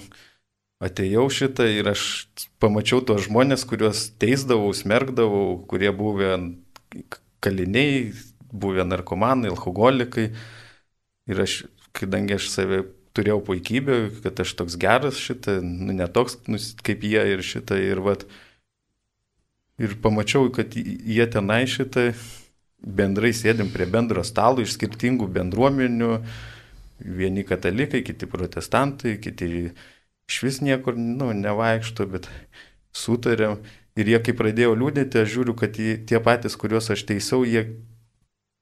[0.84, 2.26] atėjau šitą ir aš
[2.62, 6.32] pamačiau tos žmonės, kuriuos teisdavau, smergdavau, kurie buvę
[7.44, 8.12] kaliniai,
[8.48, 10.30] buvę narkomanai, alkoholikai.
[11.28, 11.62] Ir aš,
[11.96, 12.82] kadangi aš save
[13.14, 18.02] turėjau puikybę, kad aš toks geras šitą, nu, netoks nu, kaip jie ir šitą, ir
[18.04, 18.26] vat,
[19.78, 22.10] ir pamačiau, kad jie tenai šitą
[22.84, 26.10] bendrai sėdim prie bendro stalo iš skirtingų bendruomenių,
[27.04, 29.48] vieni katalikai, kiti protestantai, kiti
[30.28, 32.28] iš vis niekur, nu, nevaikšto, bet
[32.96, 33.58] sutarėm.
[33.94, 37.78] Ir jie, kai pradėjo liūdėti, aš žiūriu, kad tie patys, kuriuos aš teisiau, jie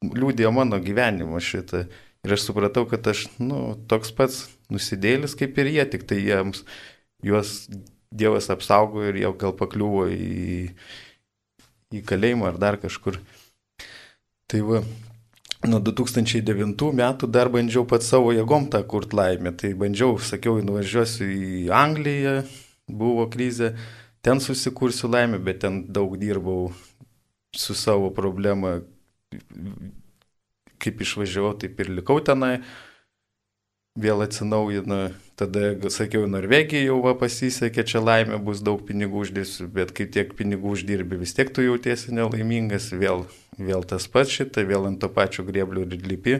[0.03, 1.87] liūdėjo mano gyvenimo šitą.
[2.23, 6.63] Ir aš supratau, kad aš, nu, toks pats nusidėlis kaip ir jie, tik tai jiems,
[7.27, 7.67] juos
[8.13, 10.67] Dievas apsaugo ir jie gal pakliuvo į,
[11.97, 13.17] į kalėjimą ar dar kažkur.
[14.53, 14.83] Tai va,
[15.65, 19.55] nuo 2009 metų dar bandžiau pat savo jėgom tą kurt laimę.
[19.57, 22.43] Tai bandžiau, sakiau, nuvažiuosiu į Angliją,
[22.93, 23.73] buvo krizė,
[24.23, 26.69] ten susikursiu laimę, bet ten daug dirbau
[27.57, 28.81] su savo problema
[30.83, 32.59] kaip išvažiavau, taip ir likau tenai.
[34.03, 39.93] Vėl atsinaujinu, tada sakiau, Norvegija jau va, pasisekė, čia laimė bus daug pinigų uždirbsiu, bet
[39.93, 43.27] kai tiek pinigų uždirbi, vis tiek tu jautiesi nelaimingas, vėl,
[43.61, 46.39] vėl tas pats šitą, vėl ant to pačio grėblių ir lipi,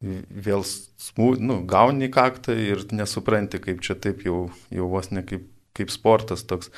[0.00, 5.44] vėl smū, nu, gauni kaktą ir nesupranti, kaip čia taip jau, jau vos ne kaip,
[5.76, 6.72] kaip sportas toks.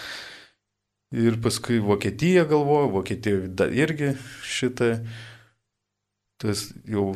[1.12, 4.14] Ir paskui Vokietija galvoju, Vokietija irgi
[4.48, 4.94] šitą
[6.42, 7.12] tas jau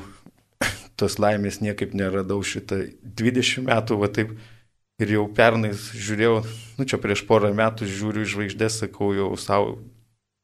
[0.97, 4.37] tos laimės niekaip neradau šitą 20 metų, va taip.
[4.97, 6.37] Ir jau pernai žiūrėjau,
[6.79, 9.75] nu čia prieš porą metų žiūriu į žvaigždės, sakau jau savo,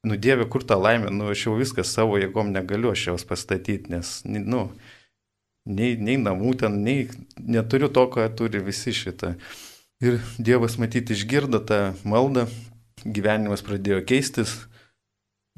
[0.04, 3.88] nu Dieve, kur ta laimė, nu aš jau viskas savo jėgom negaliu aš jos pastatyti,
[3.94, 4.66] nes, nu,
[5.64, 7.06] nei, nei namų ten, nei
[7.40, 9.38] neturiu to, ką turi visi šitą.
[10.04, 12.44] Ir Dievas matyti išgirdo tą maldą,
[13.08, 14.58] gyvenimas pradėjo keistis,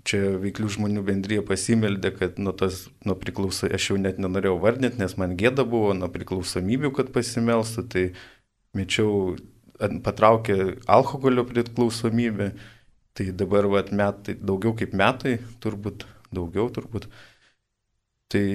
[0.03, 5.01] čia veiklių žmonių bendryje pasimeldė, kad nuo tos, nuo priklauso, aš jau net nenorėjau vardinti,
[5.01, 8.05] nes man gėda buvo nuo priklausomybių, kad pasimelstų, tai
[8.77, 9.37] mečiau,
[9.79, 10.59] patraukė
[10.91, 12.51] alkoholio priklausomybę,
[13.15, 16.05] tai dabar vat, metai, daugiau kaip metai, turbūt,
[16.35, 17.09] daugiau turbūt,
[18.35, 18.47] tai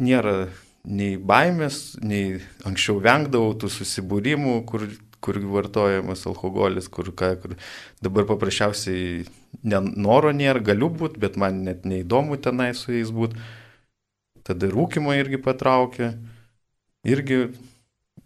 [0.00, 0.48] nėra
[0.88, 4.88] nei baimės, nei anksčiau vengdavau tų susibūrimų, kur
[5.22, 7.56] kur vartojamas alkoholis, kur, ką, kur
[8.04, 9.24] dabar paprasčiausiai
[9.62, 13.38] noro nėra, galiu būti, bet man net neįdomu tenai su jais būti.
[14.42, 16.12] Tada rūkimo irgi patraukia,
[17.06, 17.44] irgi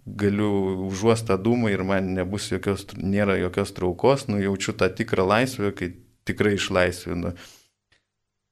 [0.06, 5.72] galiu užuostą dūmą ir man nebus jokios, nėra jokios traukos, nu jaučiu tą tikrą laisvę,
[5.76, 5.90] kai
[6.26, 7.34] tikrai išlaisvinu.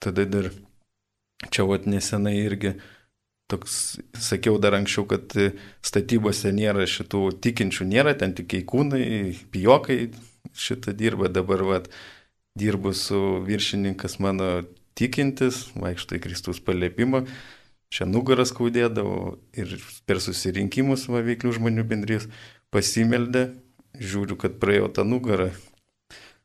[0.03, 0.51] Tada dar
[1.55, 2.75] čia vat nesenai irgi
[3.51, 5.35] toks, sakiau dar anksčiau, kad
[5.85, 9.05] statybose nėra šitų tikinčių, nėra ten tik įkūnai,
[9.53, 9.99] pijokai
[10.55, 11.91] šitą dirba, dabar vat,
[12.59, 14.63] dirbu su viršininkas mano
[14.99, 17.25] tikintis, vaikšto į Kristus paliepimą,
[17.91, 19.77] čia nugaras skaudėdavo ir
[20.07, 22.29] per susirinkimus veiklių žmonių bendrys
[22.75, 23.49] pasimeldė,
[23.99, 25.53] žiūriu, kad praėjo tą nugarą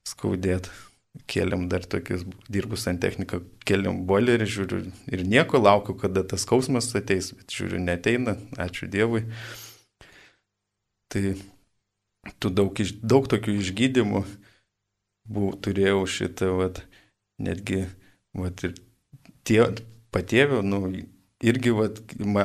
[0.05, 0.88] skaudėti
[1.29, 6.91] kėlėm dar tokius, dirbus ant techniką, kėlėm boilerį, žiūriu ir nieko, laukiu, kada tas skausmas
[6.97, 9.25] ateis, bet žiūriu, neteina, ačiū Dievui.
[11.09, 11.23] Tai
[12.39, 14.23] tu daug, iš, daug tokių išgydymų
[15.29, 16.83] buvau, turėjau šitą, vat,
[17.41, 17.85] netgi,
[18.37, 18.75] vat, ir
[19.47, 19.61] tie
[20.13, 20.81] patėvių, nu,
[21.45, 22.01] irgi, vat,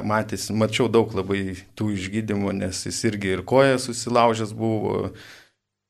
[0.07, 5.11] matys, mačiau daug labai tų išgydymų, nes jis irgi ir koja susilaužęs buvo,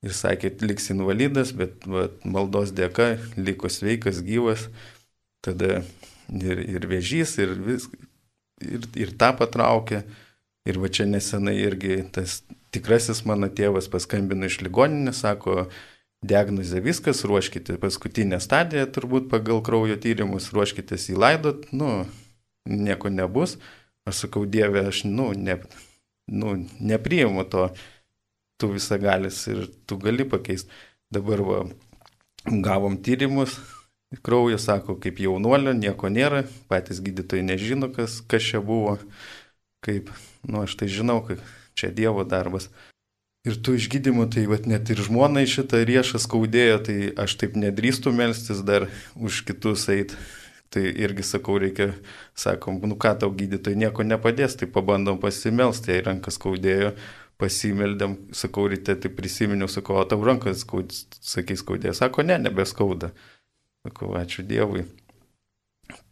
[0.04, 4.68] ir sakė, liks invalidas, bet va, maldos dėka liko sveikas, gyvas,
[5.44, 5.80] tada
[6.28, 7.88] ir, ir vėžys, ir, vis,
[8.64, 10.04] ir, ir tą patraukė.
[10.64, 12.38] Ir va čia nesenai irgi tas
[12.72, 15.66] tikrasis mano tėvas paskambino iš ligoninės, sako,
[16.24, 22.06] diagnozė viskas, ruoškite paskutinę stadiją, turbūt pagal kraujo tyrimus, ruoškitės į laidot, nu,
[22.64, 23.58] nieko nebus.
[24.08, 25.58] Aš sakau, Dieve, aš, nu, ne,
[26.28, 27.68] nu, nepriimu to
[28.60, 30.70] tu visagalis ir tu gali pakeisti.
[31.14, 31.58] Dabar va,
[32.44, 33.58] gavom tyrimus,
[34.22, 38.98] kraujo sako, kaip jaunuolio, nieko nėra, patys gydytojai nežino, kas, kas čia buvo,
[39.84, 40.10] kaip,
[40.48, 41.42] nu aš tai žinau, kad
[41.74, 42.70] čia Dievo darbas.
[43.44, 48.12] Ir tų išgydymų, tai vat, net ir žmonai šitą riešą skaudėjo, tai aš taip nedrįstu
[48.14, 48.88] melstis dar
[49.20, 50.16] už kitus eit.
[50.72, 51.92] Tai irgi sakau, reikia,
[52.34, 56.94] sakom, nu ką tau gydytojai nieko nepadės, tai pabandom pasimelsti, jei rankas skaudėjo,
[57.40, 60.92] pasimeldėm, sakau, ryte tai prisiminiau, sakau, o tau rankas skaud,
[61.24, 63.10] sakys skaudėjo, sako, ne, nebeskauda.
[63.84, 64.86] Sakau, ačiū Dievui.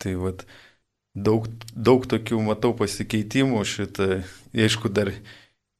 [0.03, 0.43] Tai vad,
[1.15, 5.13] daug, daug tokių matau pasikeitimų šitą, aišku, dar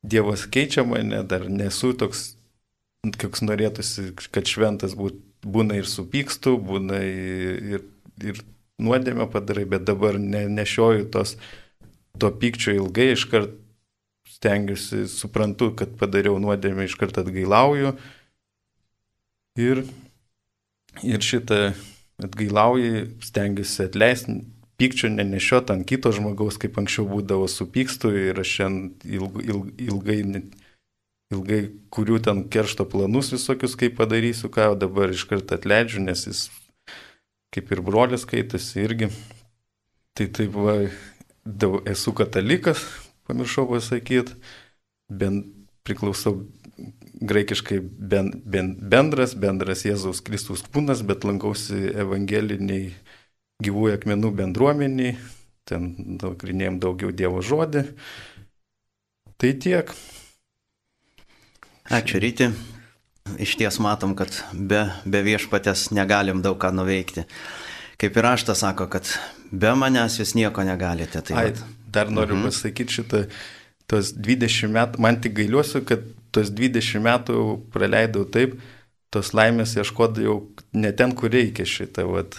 [0.03, 2.33] Dievas keičia mane, dar nesu toks,
[3.23, 7.85] koks norėtųsi, kad šventas būt, būna ir supykstu, būna ir,
[8.23, 8.41] ir
[8.83, 11.37] nuodėmę padarai, bet dabar ne, nešioju tos,
[12.19, 13.55] to pykčio ilgai, iškart
[14.43, 17.95] stengiuosi, suprantu, kad padariau nuodėmę, iškart atgailauju.
[19.63, 19.85] Ir,
[21.07, 21.61] ir šitą
[22.23, 24.41] atgailauju, stengiuosi atleisti,
[24.81, 30.19] pykčio nenešiot ant kito žmogaus, kaip anksčiau būdavo supykstu ir aš šiandien ilg, ilg, ilgai,
[31.31, 31.61] ilgai
[31.95, 36.43] kuriu ten keršto planus visokius, kaip padarysiu, ką, dabar iš karto atleidžiu, nes jis
[37.55, 39.13] kaip ir brolis skaitosi irgi.
[40.19, 40.81] Tai taip, va,
[41.95, 42.83] esu katalikas,
[43.33, 44.37] pamiršau pasakyti,
[45.09, 45.43] ben,
[45.83, 46.45] priklausau
[47.23, 52.93] graikiškai ben, ben, bendras, bendras Jėzaus Kristus kūnas, bet lankausi evangeliniai
[53.63, 55.17] gyvųjų akmenų bendruomeniai,
[55.69, 57.85] ten nagrinėjom daugiau Dievo žodį.
[59.39, 59.91] Tai tiek.
[61.93, 62.51] Ačiū ryti.
[63.43, 67.25] Iš ties matom, kad be, be viešpatės negalim daug ką nuveikti.
[68.03, 69.07] Kaip ir raštas sako, kad
[69.51, 71.23] be manęs jūs nieko negalite.
[71.23, 71.53] Tai Ai,
[71.95, 72.49] dar noriu mhm.
[72.49, 73.25] pasakyti šitą,
[73.91, 77.39] tos 20 metų, man tik gailiuosi, kad tos 20 metų
[77.75, 78.57] praleidau taip,
[79.13, 80.39] tos laimės ieškodavau
[80.73, 82.07] ne ten, kur reikia šitą.
[82.09, 82.39] Vat.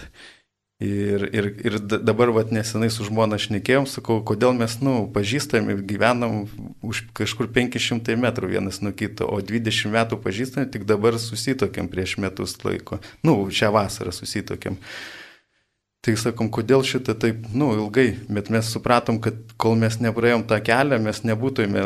[0.83, 5.83] Ir, ir, ir dabar vat, nesenai su žmona šnekėjom, sakau, kodėl mes, nu, pažįstam ir
[5.87, 6.41] gyvenam
[6.83, 12.17] už kažkur 500 metrų vienas nuo kito, o 20 metų pažįstam, tik dabar susitokėm prieš
[12.19, 12.99] metus laiko.
[13.23, 14.75] Nu, šią vasarą susitokėm.
[16.03, 20.57] Tai sakom, kodėl šitą taip, nu, ilgai, bet mes supratom, kad kol mes nepraėjom tą
[20.59, 21.83] kelią, mes nebūtume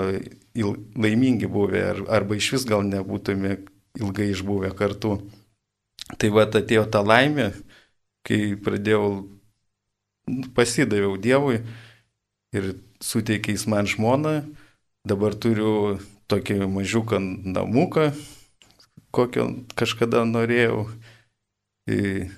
[0.97, 3.59] laimingi buvę, ar, arba iš vis gal nebūtume
[4.01, 5.19] ilgai išbuvę kartu.
[6.17, 7.51] Tai va atėjo ta laimė,
[8.25, 9.27] kai pradėjau,
[10.57, 11.61] pasidaviau Dievui
[12.57, 14.39] ir suteikė jis man žmoną,
[15.05, 15.99] dabar turiu
[16.31, 17.21] tokį mažiuką
[17.53, 18.09] namuką,
[19.13, 20.87] kokio kažkada norėjau.
[21.87, 22.31] Ir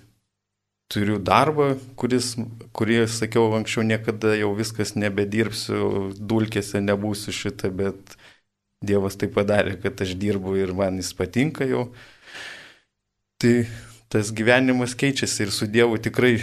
[0.89, 2.33] turiu darbą, kuris,
[2.73, 8.17] kurį sakiau anksčiau, niekada jau viskas nebedirbsiu, dulkėse nebūsiu šitą, bet
[8.79, 11.89] Dievas tai padarė, kad aš dirbu ir man jis patinka jau.
[13.39, 13.53] Tai
[14.11, 16.37] tas gyvenimas keičiasi ir su Dievu tikrai,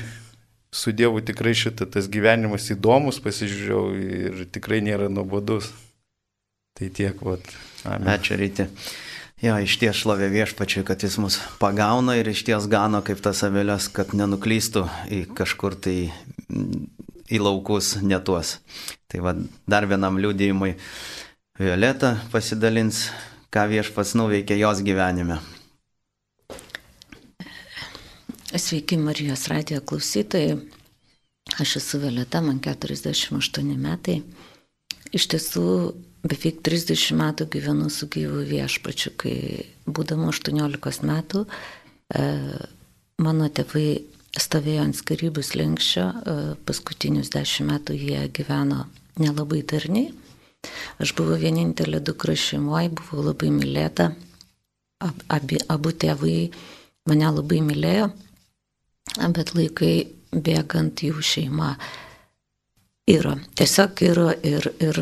[0.68, 3.82] su Dievu tikrai šitą, tas gyvenimas įdomus, pasižiūrėjau
[4.20, 5.72] ir tikrai nėra nuobodus.
[6.76, 7.24] Tai tiek.
[7.88, 8.12] Amen.
[8.12, 8.68] Ačiū ryti.
[9.44, 13.42] Jo, iš ties šlovė viešpačiui, kad jis mus pagauna ir iš ties gano kaip tas
[13.44, 15.96] avelės, kad nenuklystų į kažkur tai
[17.28, 18.54] į laukus netuos.
[19.12, 19.34] Tai va,
[19.68, 20.72] dar vienam liūdėjimui
[21.60, 23.10] Violeta pasidalins,
[23.52, 25.38] ką viešpats nuveikė jos gyvenime.
[28.56, 30.56] Sveiki Marijos radijo klausytojai.
[31.60, 34.22] Aš esu Violeta, man 48 metai.
[35.12, 35.66] Iš tiesų,
[36.26, 39.36] beveik 30 metų gyvenu su gyvu viešpačiu, kai
[39.86, 42.26] būdama 18 metų e,
[43.22, 44.02] mano tėvai
[44.36, 46.36] stovėjo ant skirybų slengščio, e,
[46.68, 48.84] paskutinius 10 metų jie gyveno
[49.22, 50.12] nelabai darniai.
[51.00, 54.10] Aš buvau vienintelė dukra šeimoje, buvau labai mylėta,
[55.04, 56.38] ab, abi, abu tėvai
[57.06, 58.10] mane labai mylėjo
[59.14, 61.76] bet laikai bėgant jų šeima
[63.06, 63.36] yra.
[63.58, 64.96] Tiesiog yra ir, ir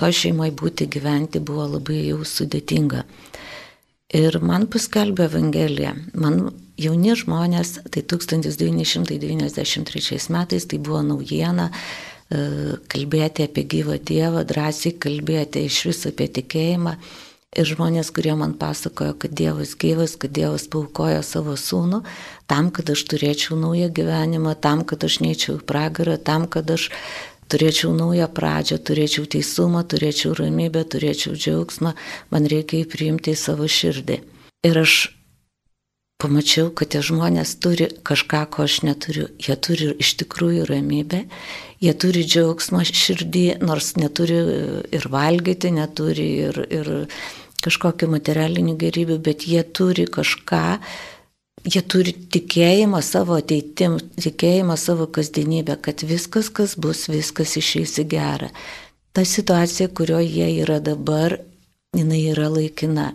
[0.00, 3.04] to šeimoje būti gyventi buvo labai jau sudėtinga.
[4.16, 5.92] Ir man paskelbė Evangeliją.
[6.16, 11.72] Man jauni žmonės, tai 1993 metais tai buvo naujiena e,
[12.88, 16.96] kalbėti apie gyvą Dievą, drąsiai kalbėti iš vis apie tikėjimą.
[17.56, 22.02] Ir žmonės, kurie man pasakojo, kad Dievas gyvas, kad Dievas paukojo savo sūnų,
[22.50, 26.90] tam, kad aš turėčiau naują gyvenimą, tam, kad aš neičiau į pragarą, tam, kad aš
[27.48, 31.94] turėčiau naują pradžią, turėčiau teisumą, turėčiau ramybę, turėčiau džiaugsmą,
[32.28, 34.20] man reikia įpriimti į savo širdį.
[34.68, 34.98] Ir aš
[36.18, 39.28] pamačiau, kad tie žmonės turi kažką, ko aš neturiu.
[39.38, 41.24] Jie turi iš tikrųjų ramybę,
[41.80, 44.40] jie turi džiaugsmą širdį, nors neturi
[44.94, 46.90] ir valgyti, neturi ir, ir
[47.64, 50.78] kažkokiu materialiniu gerybiu, bet jie turi kažką,
[51.66, 58.08] jie turi tikėjimą savo ateitim, tikėjimą savo kasdienybę, kad viskas, kas bus, viskas išeis į
[58.14, 58.50] gerą.
[59.12, 61.38] Ta situacija, kurioje jie yra dabar,
[61.96, 63.12] jinai yra laikina.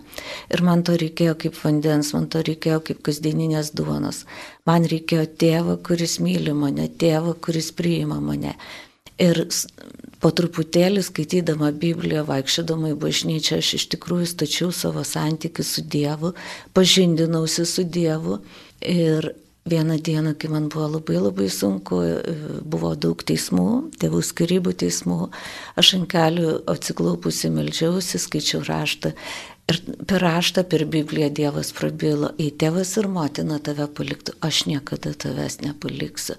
[0.52, 4.24] Ir man to reikėjo kaip vandens, man to reikėjo kaip kasdieninės duonos.
[4.68, 8.58] Man reikėjo tėvą, kuris myli mane, tėvą, kuris priima mane.
[9.22, 9.44] Ir
[10.24, 16.34] po truputėlį skaitydama Bibliją, vaikščiodama į bažnyčią, aš iš tikrųjų stačiau savo santykių su Dievu,
[16.74, 18.40] pažindinausi su Dievu.
[18.82, 19.34] Ir
[19.70, 22.02] vieną dieną, kai man buvo labai labai sunku,
[22.68, 23.68] buvo daug teismų,
[24.02, 25.30] tėvų skirybų teismų,
[25.80, 29.14] aš ant kelių atsiklaupusi melžiausi, skaičiau raštą.
[29.72, 35.14] Ir per raštą, per Bibliją Dievas prabilo, į tėvas ir motina tave paliktų, aš niekada
[35.16, 36.36] tavęs nepaliksiu.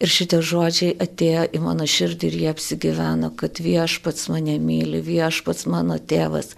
[0.00, 5.66] Ir šitie žodžiai atėjo į mano širdį ir jie apsigyveno, kad viešpats mane myli, viešpats
[5.68, 6.54] mano tėvas.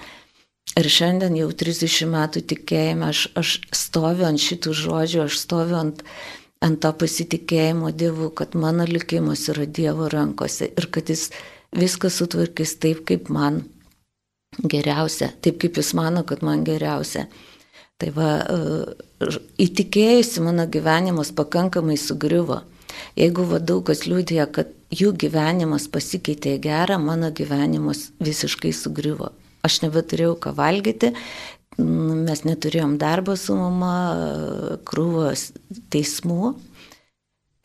[0.78, 6.05] Ir šiandien jau 30 metų tikėjime aš, aš stoviu ant šitų žodžių, aš stoviu ant,
[6.62, 11.33] ant to pasitikėjimo Dievu, kad mano likimas yra Dievo rankose ir kad Jis
[11.74, 13.64] viską sutvarkys taip, kaip man
[14.62, 17.26] geriausia, taip kaip Jis mano, kad man geriausia.
[17.98, 19.28] Tai va, e,
[19.66, 22.62] įtikėjusi mano gyvenimas pakankamai sugriuvo.
[23.18, 29.33] Jeigu va daug kas liūdėjo, kad jų gyvenimas pasikeitė į gerą, mano gyvenimas visiškai sugriuvo.
[29.62, 31.12] Aš nebeturėjau ką valgyti,
[31.79, 33.94] mes neturėjom darbo su mama,
[34.88, 35.51] krūvos
[35.92, 36.55] teismų.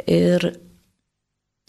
[0.08, 0.52] Ir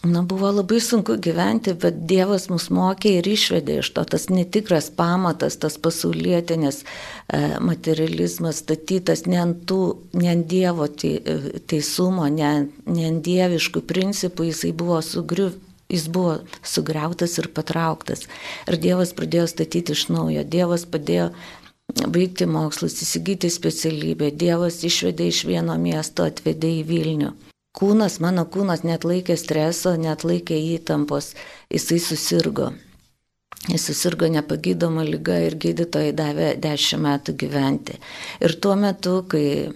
[0.03, 4.05] Na, buvo labai sunku gyventi, bet Dievas mus mokė ir išvedė iš to.
[4.07, 9.79] Tas netikras pamatas, tas pasaulietinės e, materializmas statytas ne ant, tų,
[10.15, 15.59] ne ant Dievo teisumo, ne, ne ant dieviškų principų, jisai buvo sugriuv,
[15.91, 18.23] jis buvo sugriautas ir patrauktas.
[18.71, 20.47] Ir Dievas pradėjo statyti iš naujo.
[20.47, 21.33] Dievas padėjo
[22.07, 24.31] baigti mokslus, įsigyti specialybę.
[24.31, 27.35] Dievas išvedė iš vieno miesto, atvedė į Vilnių
[27.79, 31.33] kūnas, mano kūnas net laikė streso, net laikė įtampos,
[31.71, 32.73] jisai susirgo.
[33.67, 37.97] Jis susirgo nepagydoma lyga ir gydytojai davė 10 metų gyventi.
[38.39, 39.71] Ir tuo metu, kai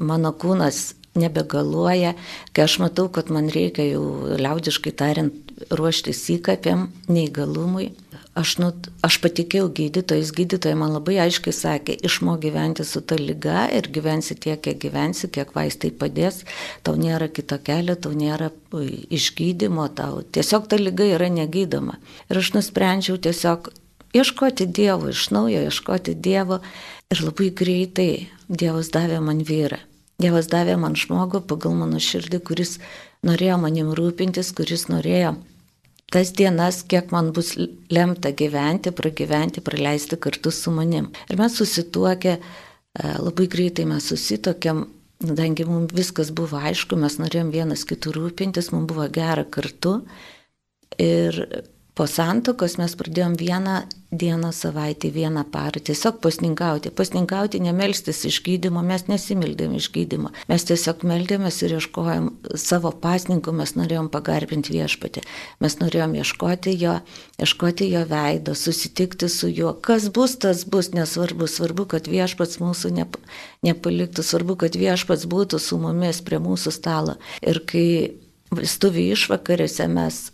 [0.00, 2.14] mano kūnas nebegaluoja,
[2.52, 7.90] kai aš matau, kad man reikia jau liaudiškai tariant ruoštis įkapėm, neįgalumui,
[8.36, 8.66] Aš, nu,
[9.06, 14.36] aš patikėjau gydytojais, gydytojai man labai aiškiai sakė, išmok gyventi su ta lyga ir gyvensi
[14.36, 16.42] tiek, kiek gyvensi, kiek vaistai padės,
[16.84, 21.96] tau nėra kito kelio, tau nėra išgydymo, tau tiesiog ta lyga yra negydoma.
[22.28, 23.72] Ir aš nusprendžiau tiesiog
[24.20, 26.60] ieškoti Dievo, iš naujo ieškoti Dievo
[27.08, 28.10] ir labai greitai
[28.52, 29.80] Dievas davė man vyrą.
[30.20, 32.76] Dievas davė man žmogų pagal mano širdį, kuris
[33.24, 35.38] norėjo manim rūpintis, kuris norėjo
[36.12, 37.54] tas dienas, kiek man bus
[37.90, 41.10] lemta gyventi, pragyventi, praleisti kartu su manim.
[41.30, 44.84] Ir mes susituokę, e, labai greitai mes susitokėm,
[45.24, 49.98] kadangi mums viskas buvo aišku, mes norėjom vienas kitų rūpintis, mums buvo gera kartu.
[51.02, 51.42] Ir
[51.96, 53.76] Po santokos mes pradėjom vieną
[54.12, 56.90] dieną savaitę, vieną parą tiesiog pasninkauti.
[56.90, 60.28] Pasninkauti, nemelstis išgydymo, mes nesimildėm išgydymo.
[60.50, 62.28] Mes tiesiog meldėmės ir ieškojom
[62.60, 65.24] savo pasninkų, mes norėjom pagarbinti viešpatį.
[65.64, 66.98] Mes norėjom ieškoti jo,
[67.40, 69.72] ieškoti jo veido, susitikti su juo.
[69.72, 71.48] Kas bus, tas bus, nesvarbu.
[71.48, 73.16] Svarbu, kad viešpats mūsų nep
[73.64, 77.16] nepaliktų, svarbu, kad viešpats būtų su mumis prie mūsų stalo.
[77.40, 77.88] Ir kai
[78.52, 80.26] vestuvių išvakarėse mes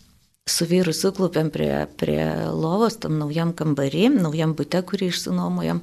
[0.50, 5.82] su vyru suklupėm prie, prie lovos, tam naujam kambarį, naujam būte, kurį išsinuomojam.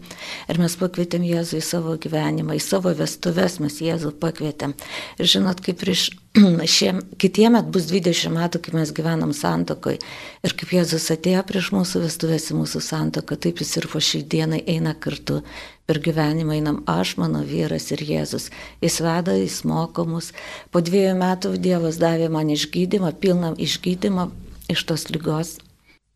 [0.52, 4.76] Ir mes pakvietėm Jėzų į savo gyvenimą, į savo vestuves mes Jėzų pakvietėm.
[5.16, 6.10] Ir žinot, kaip prieš
[6.76, 9.98] šiem, kitiemet bus 20 metų, kai mes gyvenam santokoj.
[10.46, 14.22] Ir kaip Jėzus atėjo prieš mūsų vestuvės į mūsų santoką, taip jis ir po šį
[14.30, 15.42] dieną eina kartu.
[15.90, 18.52] Per gyvenimą einam aš, mano vyras ir Jėzus.
[18.84, 20.30] Jis veda, jis moko mus.
[20.70, 24.30] Po dviejų metų Dievas davė man išgydymą, pilną išgydymą
[24.70, 25.58] iš tos lygos.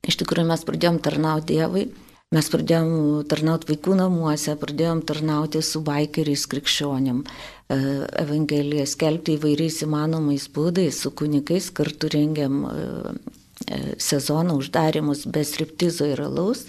[0.05, 1.87] Iš tikrųjų mes pradėjom tarnauti Dievui,
[2.33, 7.77] mes pradėjom tarnauti vaikų namuose, pradėjom tarnauti su baikeriais krikščionim, e,
[8.23, 12.87] Evangeliją skelbti įvairiais įmanomais būdais, su kunikais kartu rengiam e,
[13.97, 16.65] sezono uždarimus be striptizo ir alaus.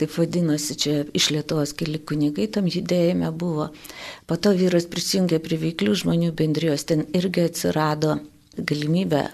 [0.00, 3.70] Taip vadinosi, čia iš Lietuvos keli kunigai tam judėjime buvo.
[4.26, 8.18] Po to vyras prisijungė prie veiklių žmonių bendrijos, ten irgi atsirado
[8.56, 9.26] galimybė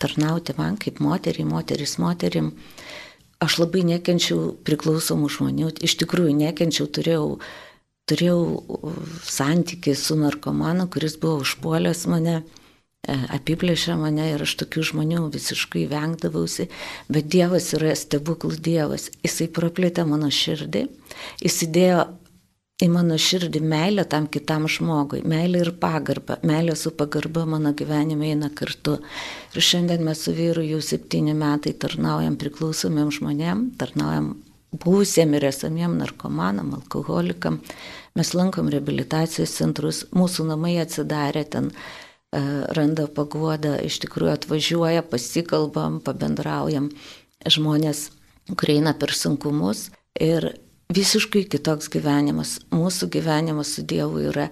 [0.00, 2.52] tarnauti man kaip moteriai, moteris moterim.
[3.44, 7.26] Aš labai nekenčiau priklausomų žmonių, iš tikrųjų nekenčiau, turėjau,
[8.08, 8.40] turėjau
[9.28, 15.84] santykių su narkomanu, kuris buvo užpuolęs mane, e, apiplėšė mane ir aš tokių žmonių visiškai
[15.92, 16.70] vengdavausi,
[17.12, 20.86] bet Dievas yra stebuklų Dievas, jisai praplėtė mano širdį,
[21.44, 22.04] jis įdėjo
[22.82, 26.40] į mano širdį meilę tam kitam žmogui, meilę ir pagarbą.
[26.46, 28.96] Meilė su pagarba mano gyvenime eina kartu.
[29.54, 34.32] Ir šiandien mes su vyru jau septyni metai tarnaujam priklausomiem žmonėm, tarnaujam
[34.74, 37.60] buvusiem ir esamiem narkomanam, alkoholikam.
[38.18, 42.42] Mes lankom rehabilitacijos centrus, mūsų namai atsidarė ten e,
[42.74, 46.90] randa paguodą, iš tikrųjų atvažiuoja, pasikalbam, pabendraujam
[47.46, 48.08] žmonės,
[48.58, 50.56] kurie eina per sunkumus ir
[50.92, 52.58] visiškai kitoks gyvenimas.
[52.74, 54.48] Mūsų gyvenimas su Dievu yra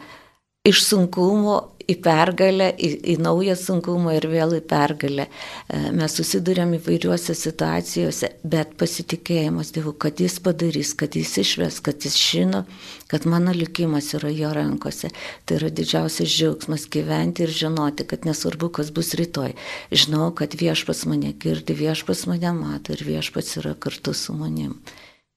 [0.63, 1.57] iš sunkumo
[1.91, 5.27] į pergalę, į, į naują sunkumą ir vėl į pergalę.
[5.27, 12.07] E, mes susidurėm įvairiuose situacijose, bet pasitikėjimas Dievu, kad Jis padarys, kad Jis išves, kad
[12.07, 12.65] Jis žino,
[13.11, 15.11] kad mano likimas yra Jo rankose.
[15.45, 19.57] Tai yra didžiausias džiaugsmas gyventi ir žinoti, kad nesvarbu, kas bus rytoj.
[19.91, 24.79] Žinau, kad viešpas mane girdi, viešpas mane mato ir viešpas yra kartu su manim.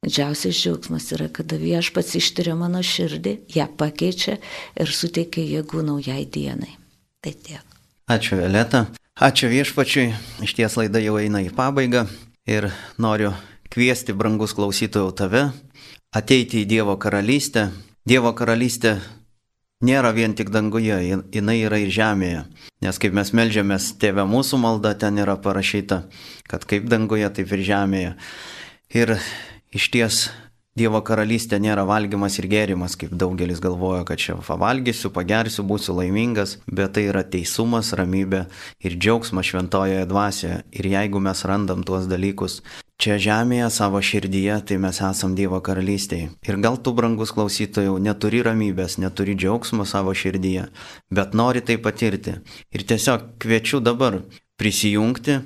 [0.05, 4.35] Didžiausias džiaugsmas yra, kada viešpats ištiria mano širdį, ją pakeičia
[4.77, 6.75] ir suteikia jėgų naujai dienai.
[7.25, 7.63] Tai tiek.
[8.05, 8.83] Ačiū, Violeta.
[9.17, 10.11] Ačiū viešpačiui.
[10.45, 12.03] Iš ties laida jau eina į pabaigą
[12.45, 12.69] ir
[13.01, 13.31] noriu
[13.73, 15.47] kviesti, brangus klausytojų, tave
[16.13, 17.71] ateiti į Dievo karalystę.
[18.05, 18.99] Dievo karalystė
[19.81, 20.99] nėra vien tik danguje,
[21.33, 22.45] jinai yra ir žemėje.
[22.85, 26.03] Nes kaip mes melžiamės, tėvė mūsų malda ten yra parašyta,
[26.45, 28.13] kad kaip danguje, taip ir žemėje.
[28.93, 29.17] Ir
[29.75, 30.25] iš ties
[30.75, 36.57] Dievo karalystė nėra valgymas ir gėrimas, kaip daugelis galvoja, kad čia pavalgysiu, pagersiu, būsiu laimingas,
[36.67, 38.41] bet tai yra teisumas, ramybė
[38.83, 40.57] ir džiaugsmas šventojoje dvasioje.
[40.75, 42.57] Ir jeigu mes randam tuos dalykus
[42.99, 46.33] čia žemėje savo širdyje, tai mes esam Dievo karalystėje.
[46.43, 50.67] Ir gal tu, brangus klausytojų, neturi ramybės, neturi džiaugsmo savo širdyje,
[51.07, 52.35] bet nori tai patirti.
[52.75, 54.25] Ir tiesiog kviečiu dabar
[54.59, 55.39] prisijungti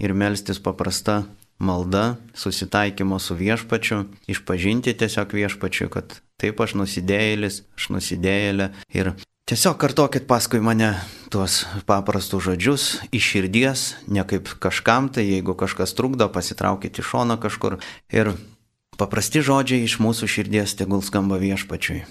[0.00, 1.26] ir melstis paprasta
[1.62, 9.12] malda, susitaikymo su viešpačiu, išpažinti tiesiog viešpačiu, kad taip aš nusidėjėlis, aš nusidėjėlė ir
[9.50, 10.94] tiesiog kartokit paskui mane
[11.32, 17.38] tuos paprastus žodžius iš širdies, ne kaip kažkam, tai jeigu kažkas trukdo, pasitraukit iš šono
[17.40, 17.78] kažkur
[18.10, 18.34] ir
[18.98, 22.02] paprasti žodžiai iš mūsų širdies tegul skamba viešpačiui.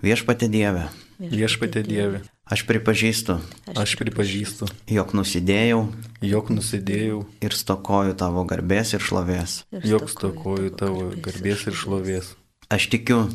[0.00, 0.88] Viešpatė Dieve.
[1.20, 2.22] Viešpatė Dieve.
[2.48, 3.36] Aš pripažįstu,
[3.76, 5.82] Aš pripažįstu, jog nusidėjau
[6.24, 9.64] jog nusidėjau, ir stokoju tavo garbės ir šlovės.
[9.84, 12.32] jog stokoju tavo garbės ir šlovės.
[12.70, 13.28] Aš tikiu,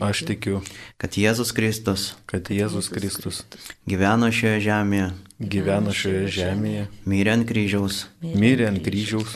[0.00, 0.62] Aš tikiu,
[0.96, 3.42] kad Jėzus Kristus kad Jėzus Kristus
[3.88, 5.08] gyveno šioje žemėje,
[5.40, 9.34] gyveno šioje žemėje, mirė ant kryžiaus, mirė ant kryžiaus,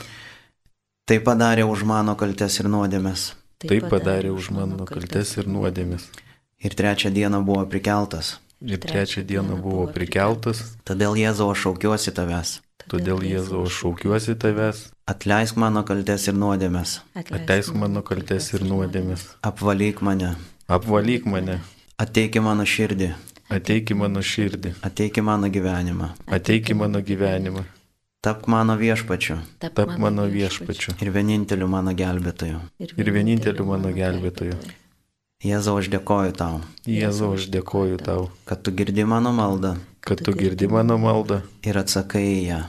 [1.08, 3.34] tai padarė už mano kaltes ir nuodėmės.
[3.58, 6.06] tai padarė už mano kaltes ir nuodėmis.
[6.64, 8.38] Ir trečią dieną buvo prikeltas.
[8.62, 12.60] Ir trečią dieną buvo prikeltas, Todėl Jėzau aš šaukiuosi tavęs.
[12.88, 17.00] todėl Jėzau aš šaukiuosi tavęs, Atleisk mano kaltes ir nuodėmės.
[17.14, 20.36] atleisk mano kaltes ir nuodėmis, Apvalyk mane.
[20.68, 21.60] apvalyk mane,
[21.98, 23.14] Ateik į mano širdį.
[23.50, 26.08] ateik į mano širdį, Ateik į mano gyvenimą.
[26.26, 27.64] ateik į mano gyvenimą,
[28.22, 32.60] Tapk mano viešpačiu tap mano viešpačiu ir vieninteliu mano gelbėtoju.
[32.80, 34.54] ir vieninteliu mano gelbėtoju.
[35.46, 39.76] Jėzau aš dėkoju tau, Jėzau, aš dėkoju tau, kad tu girdi mano maldą.
[40.06, 41.40] Kad tu girdi mano maldą.
[41.66, 42.60] Ir atsakai į ją.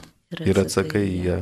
[0.44, 1.38] ir atsakai į ją,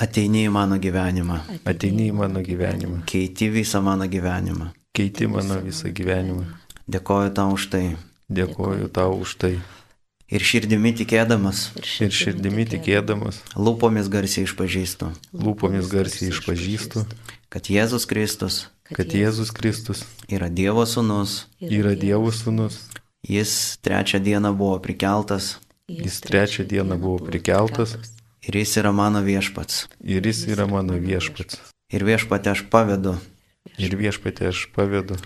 [0.00, 1.36] Ateini į mano gyvenimą.
[1.64, 4.72] ateini į mano gyvenimą, Keiti visą mano gyvenimą.
[4.94, 6.44] keiti mano visą gyvenimą.
[6.90, 7.96] Dėkoju tau už tai.
[8.30, 9.60] Dėkoju tau už tai.
[10.30, 11.70] Ir širdimi tikėdamas,
[12.00, 17.04] Ir širdimi tikėdamas, lūpomis garsiai išpažįstu, lūpomis garsiai išpažįstu,
[17.52, 22.80] kad Jėzus Kristus kad Jėzus Kristus yra Dievo sūnus, yra Dievo sūnus.
[23.24, 25.56] jis trečią dieną buvo prikeltas
[25.88, 27.96] Jis trečią dieną buvo prikeltas
[28.48, 29.86] ir jis yra mano viešpats.
[30.04, 31.60] ir jis yra mano viešpats.
[31.92, 33.18] Ir viešpatė aš pavedu
[33.78, 35.16] Ir viešpatė aš pavedu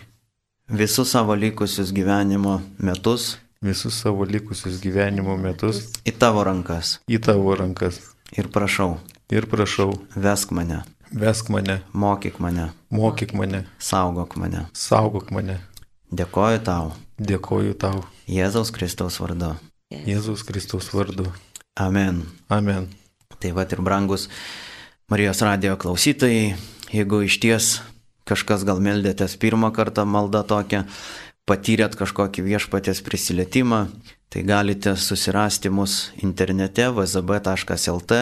[0.69, 6.99] visus savo likusius gyvenimo metus visus savo likusius gyvenimo metus į tavo rankas.
[7.09, 8.01] į tavo rankas.
[8.37, 8.99] Ir prašau,
[9.31, 10.83] Ir prašau, vesk mane,
[11.13, 14.67] vesk mane, mokyk mane, mokyk mane, saugok mane.
[14.73, 15.61] saugok mane.
[16.09, 19.57] Dėkoju tau, Dėkoju tau, Jėzaus Kristaus vardu.
[19.91, 21.33] Jėzaus Kristaus vardu.
[21.75, 22.23] Amen.
[22.49, 22.87] Amen.
[23.39, 24.29] Tai va ir brangus
[25.09, 26.53] Marijos radio klausytojai,
[26.93, 27.67] jeigu iš ties
[28.29, 30.83] kažkas gal meldėtės pirmą kartą maldą tokią,
[31.49, 33.87] patyrėt kažkokį viešpatės prisilietimą,
[34.29, 38.21] tai galite susirasti mus internete vzb.lt,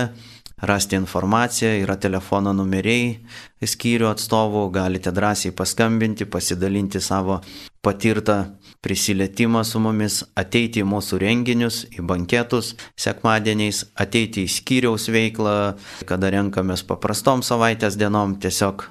[0.62, 3.18] rasti informaciją, yra telefono numeriai
[3.60, 7.42] skyrių atstovų, galite drąsiai paskambinti, pasidalinti savo
[7.84, 8.38] patirtą
[8.80, 15.76] prisilietimą su mumis, ateiti į mūsų renginius, į banketus sekmadieniais, ateiti į skyriaus veiklą,
[16.08, 18.86] kada renkamės paprastom savaitės dienom, tiesiog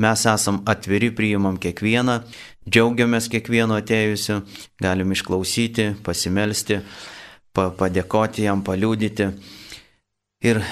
[0.00, 2.22] mes esam atviri, priimam kiekvieną,
[2.64, 4.40] džiaugiamės kiekvienu atėjusiu,
[4.80, 6.80] galim išklausyti, pasimelsti,
[7.52, 9.28] pa padėkoti jam, paliūdyti.
[10.42, 10.62] Ir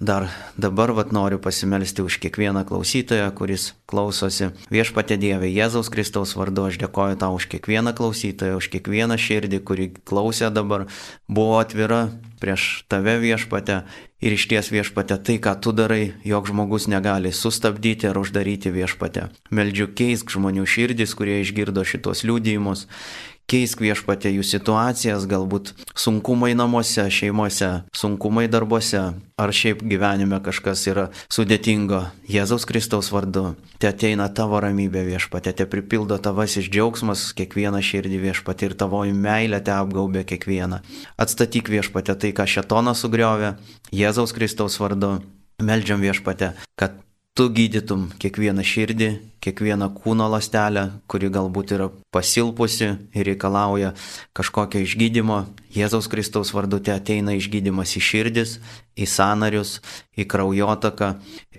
[0.00, 4.52] dar dabar vat noriu pasimelsti už kiekvieną klausytoją, kuris klausosi.
[4.70, 9.90] Viešpatė Dieve Jėzaus Kristaus vardu aš dėkoju tau už kiekvieną klausytoją, už kiekvieną širdį, kuri
[10.06, 10.86] klausė dabar,
[11.26, 13.82] buvo atvira prieš tave viešpatę
[14.22, 19.30] ir iš ties viešpatę tai, ką tu darai, jog žmogus negali sustabdyti ar uždaryti viešpatę.
[19.50, 22.86] Meldžiu keisk žmonių širdis, kurie išgirdo šitos liūdėjimus
[23.48, 29.00] Keisk viešpatė jų situacijas, galbūt sunkumai namuose, šeimose, sunkumai darbuose,
[29.40, 32.02] ar šiaip gyvenime kažkas yra sudėtingo.
[32.28, 33.54] Jėzaus Kristaus vardu.
[33.80, 39.64] Te ateina tavo ramybė viešpatė, te pripildo tavasis džiaugsmas kiekvieną širdį viešpatė ir tavoji meilė
[39.64, 40.82] te apgaubė kiekvieną.
[41.16, 43.54] Atstatyk viešpatė tai, ką šetonas sugriovė,
[43.96, 45.22] Jėzaus Kristaus vardu.
[45.64, 47.00] Meldžiam viešpatė, kad
[47.38, 49.08] tu gydytum kiekvieną širdį,
[49.38, 53.92] kiekvieną kūno lastelę, kuri galbūt yra pasilpusi ir reikalauja
[54.34, 55.36] kažkokio išgydymo.
[55.70, 58.56] Jėzaus Kristaus vardu te ateina išgydymas į širdis,
[58.98, 59.76] į sanarius,
[60.18, 61.12] į kraujotaką,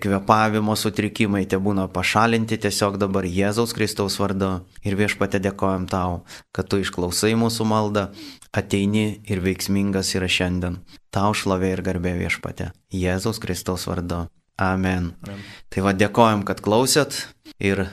[0.04, 4.50] kvepavimo sutrikimai te būna pašalinti tiesiog dabar Jėzaus Kristaus vardu.
[4.84, 8.10] Ir viešpate dėkojam tau, kad tu išklausai mūsų maldą,
[8.52, 10.76] ateini ir veiksmingas yra šiandien.
[11.08, 12.68] Tau šlovė ir garbė viešpate.
[12.92, 14.26] Jėzaus Kristaus vardu.
[14.60, 15.12] Amen.
[15.24, 15.42] Amen.
[15.72, 17.24] Tai va dėkojom, kad klausėt
[17.58, 17.86] ir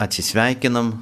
[0.00, 0.94] atsisveikinam,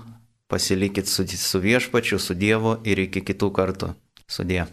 [0.51, 3.93] pasilikit su, su viešpačiu, su Dievu ir iki kitų kartų.
[4.29, 4.67] Sudie.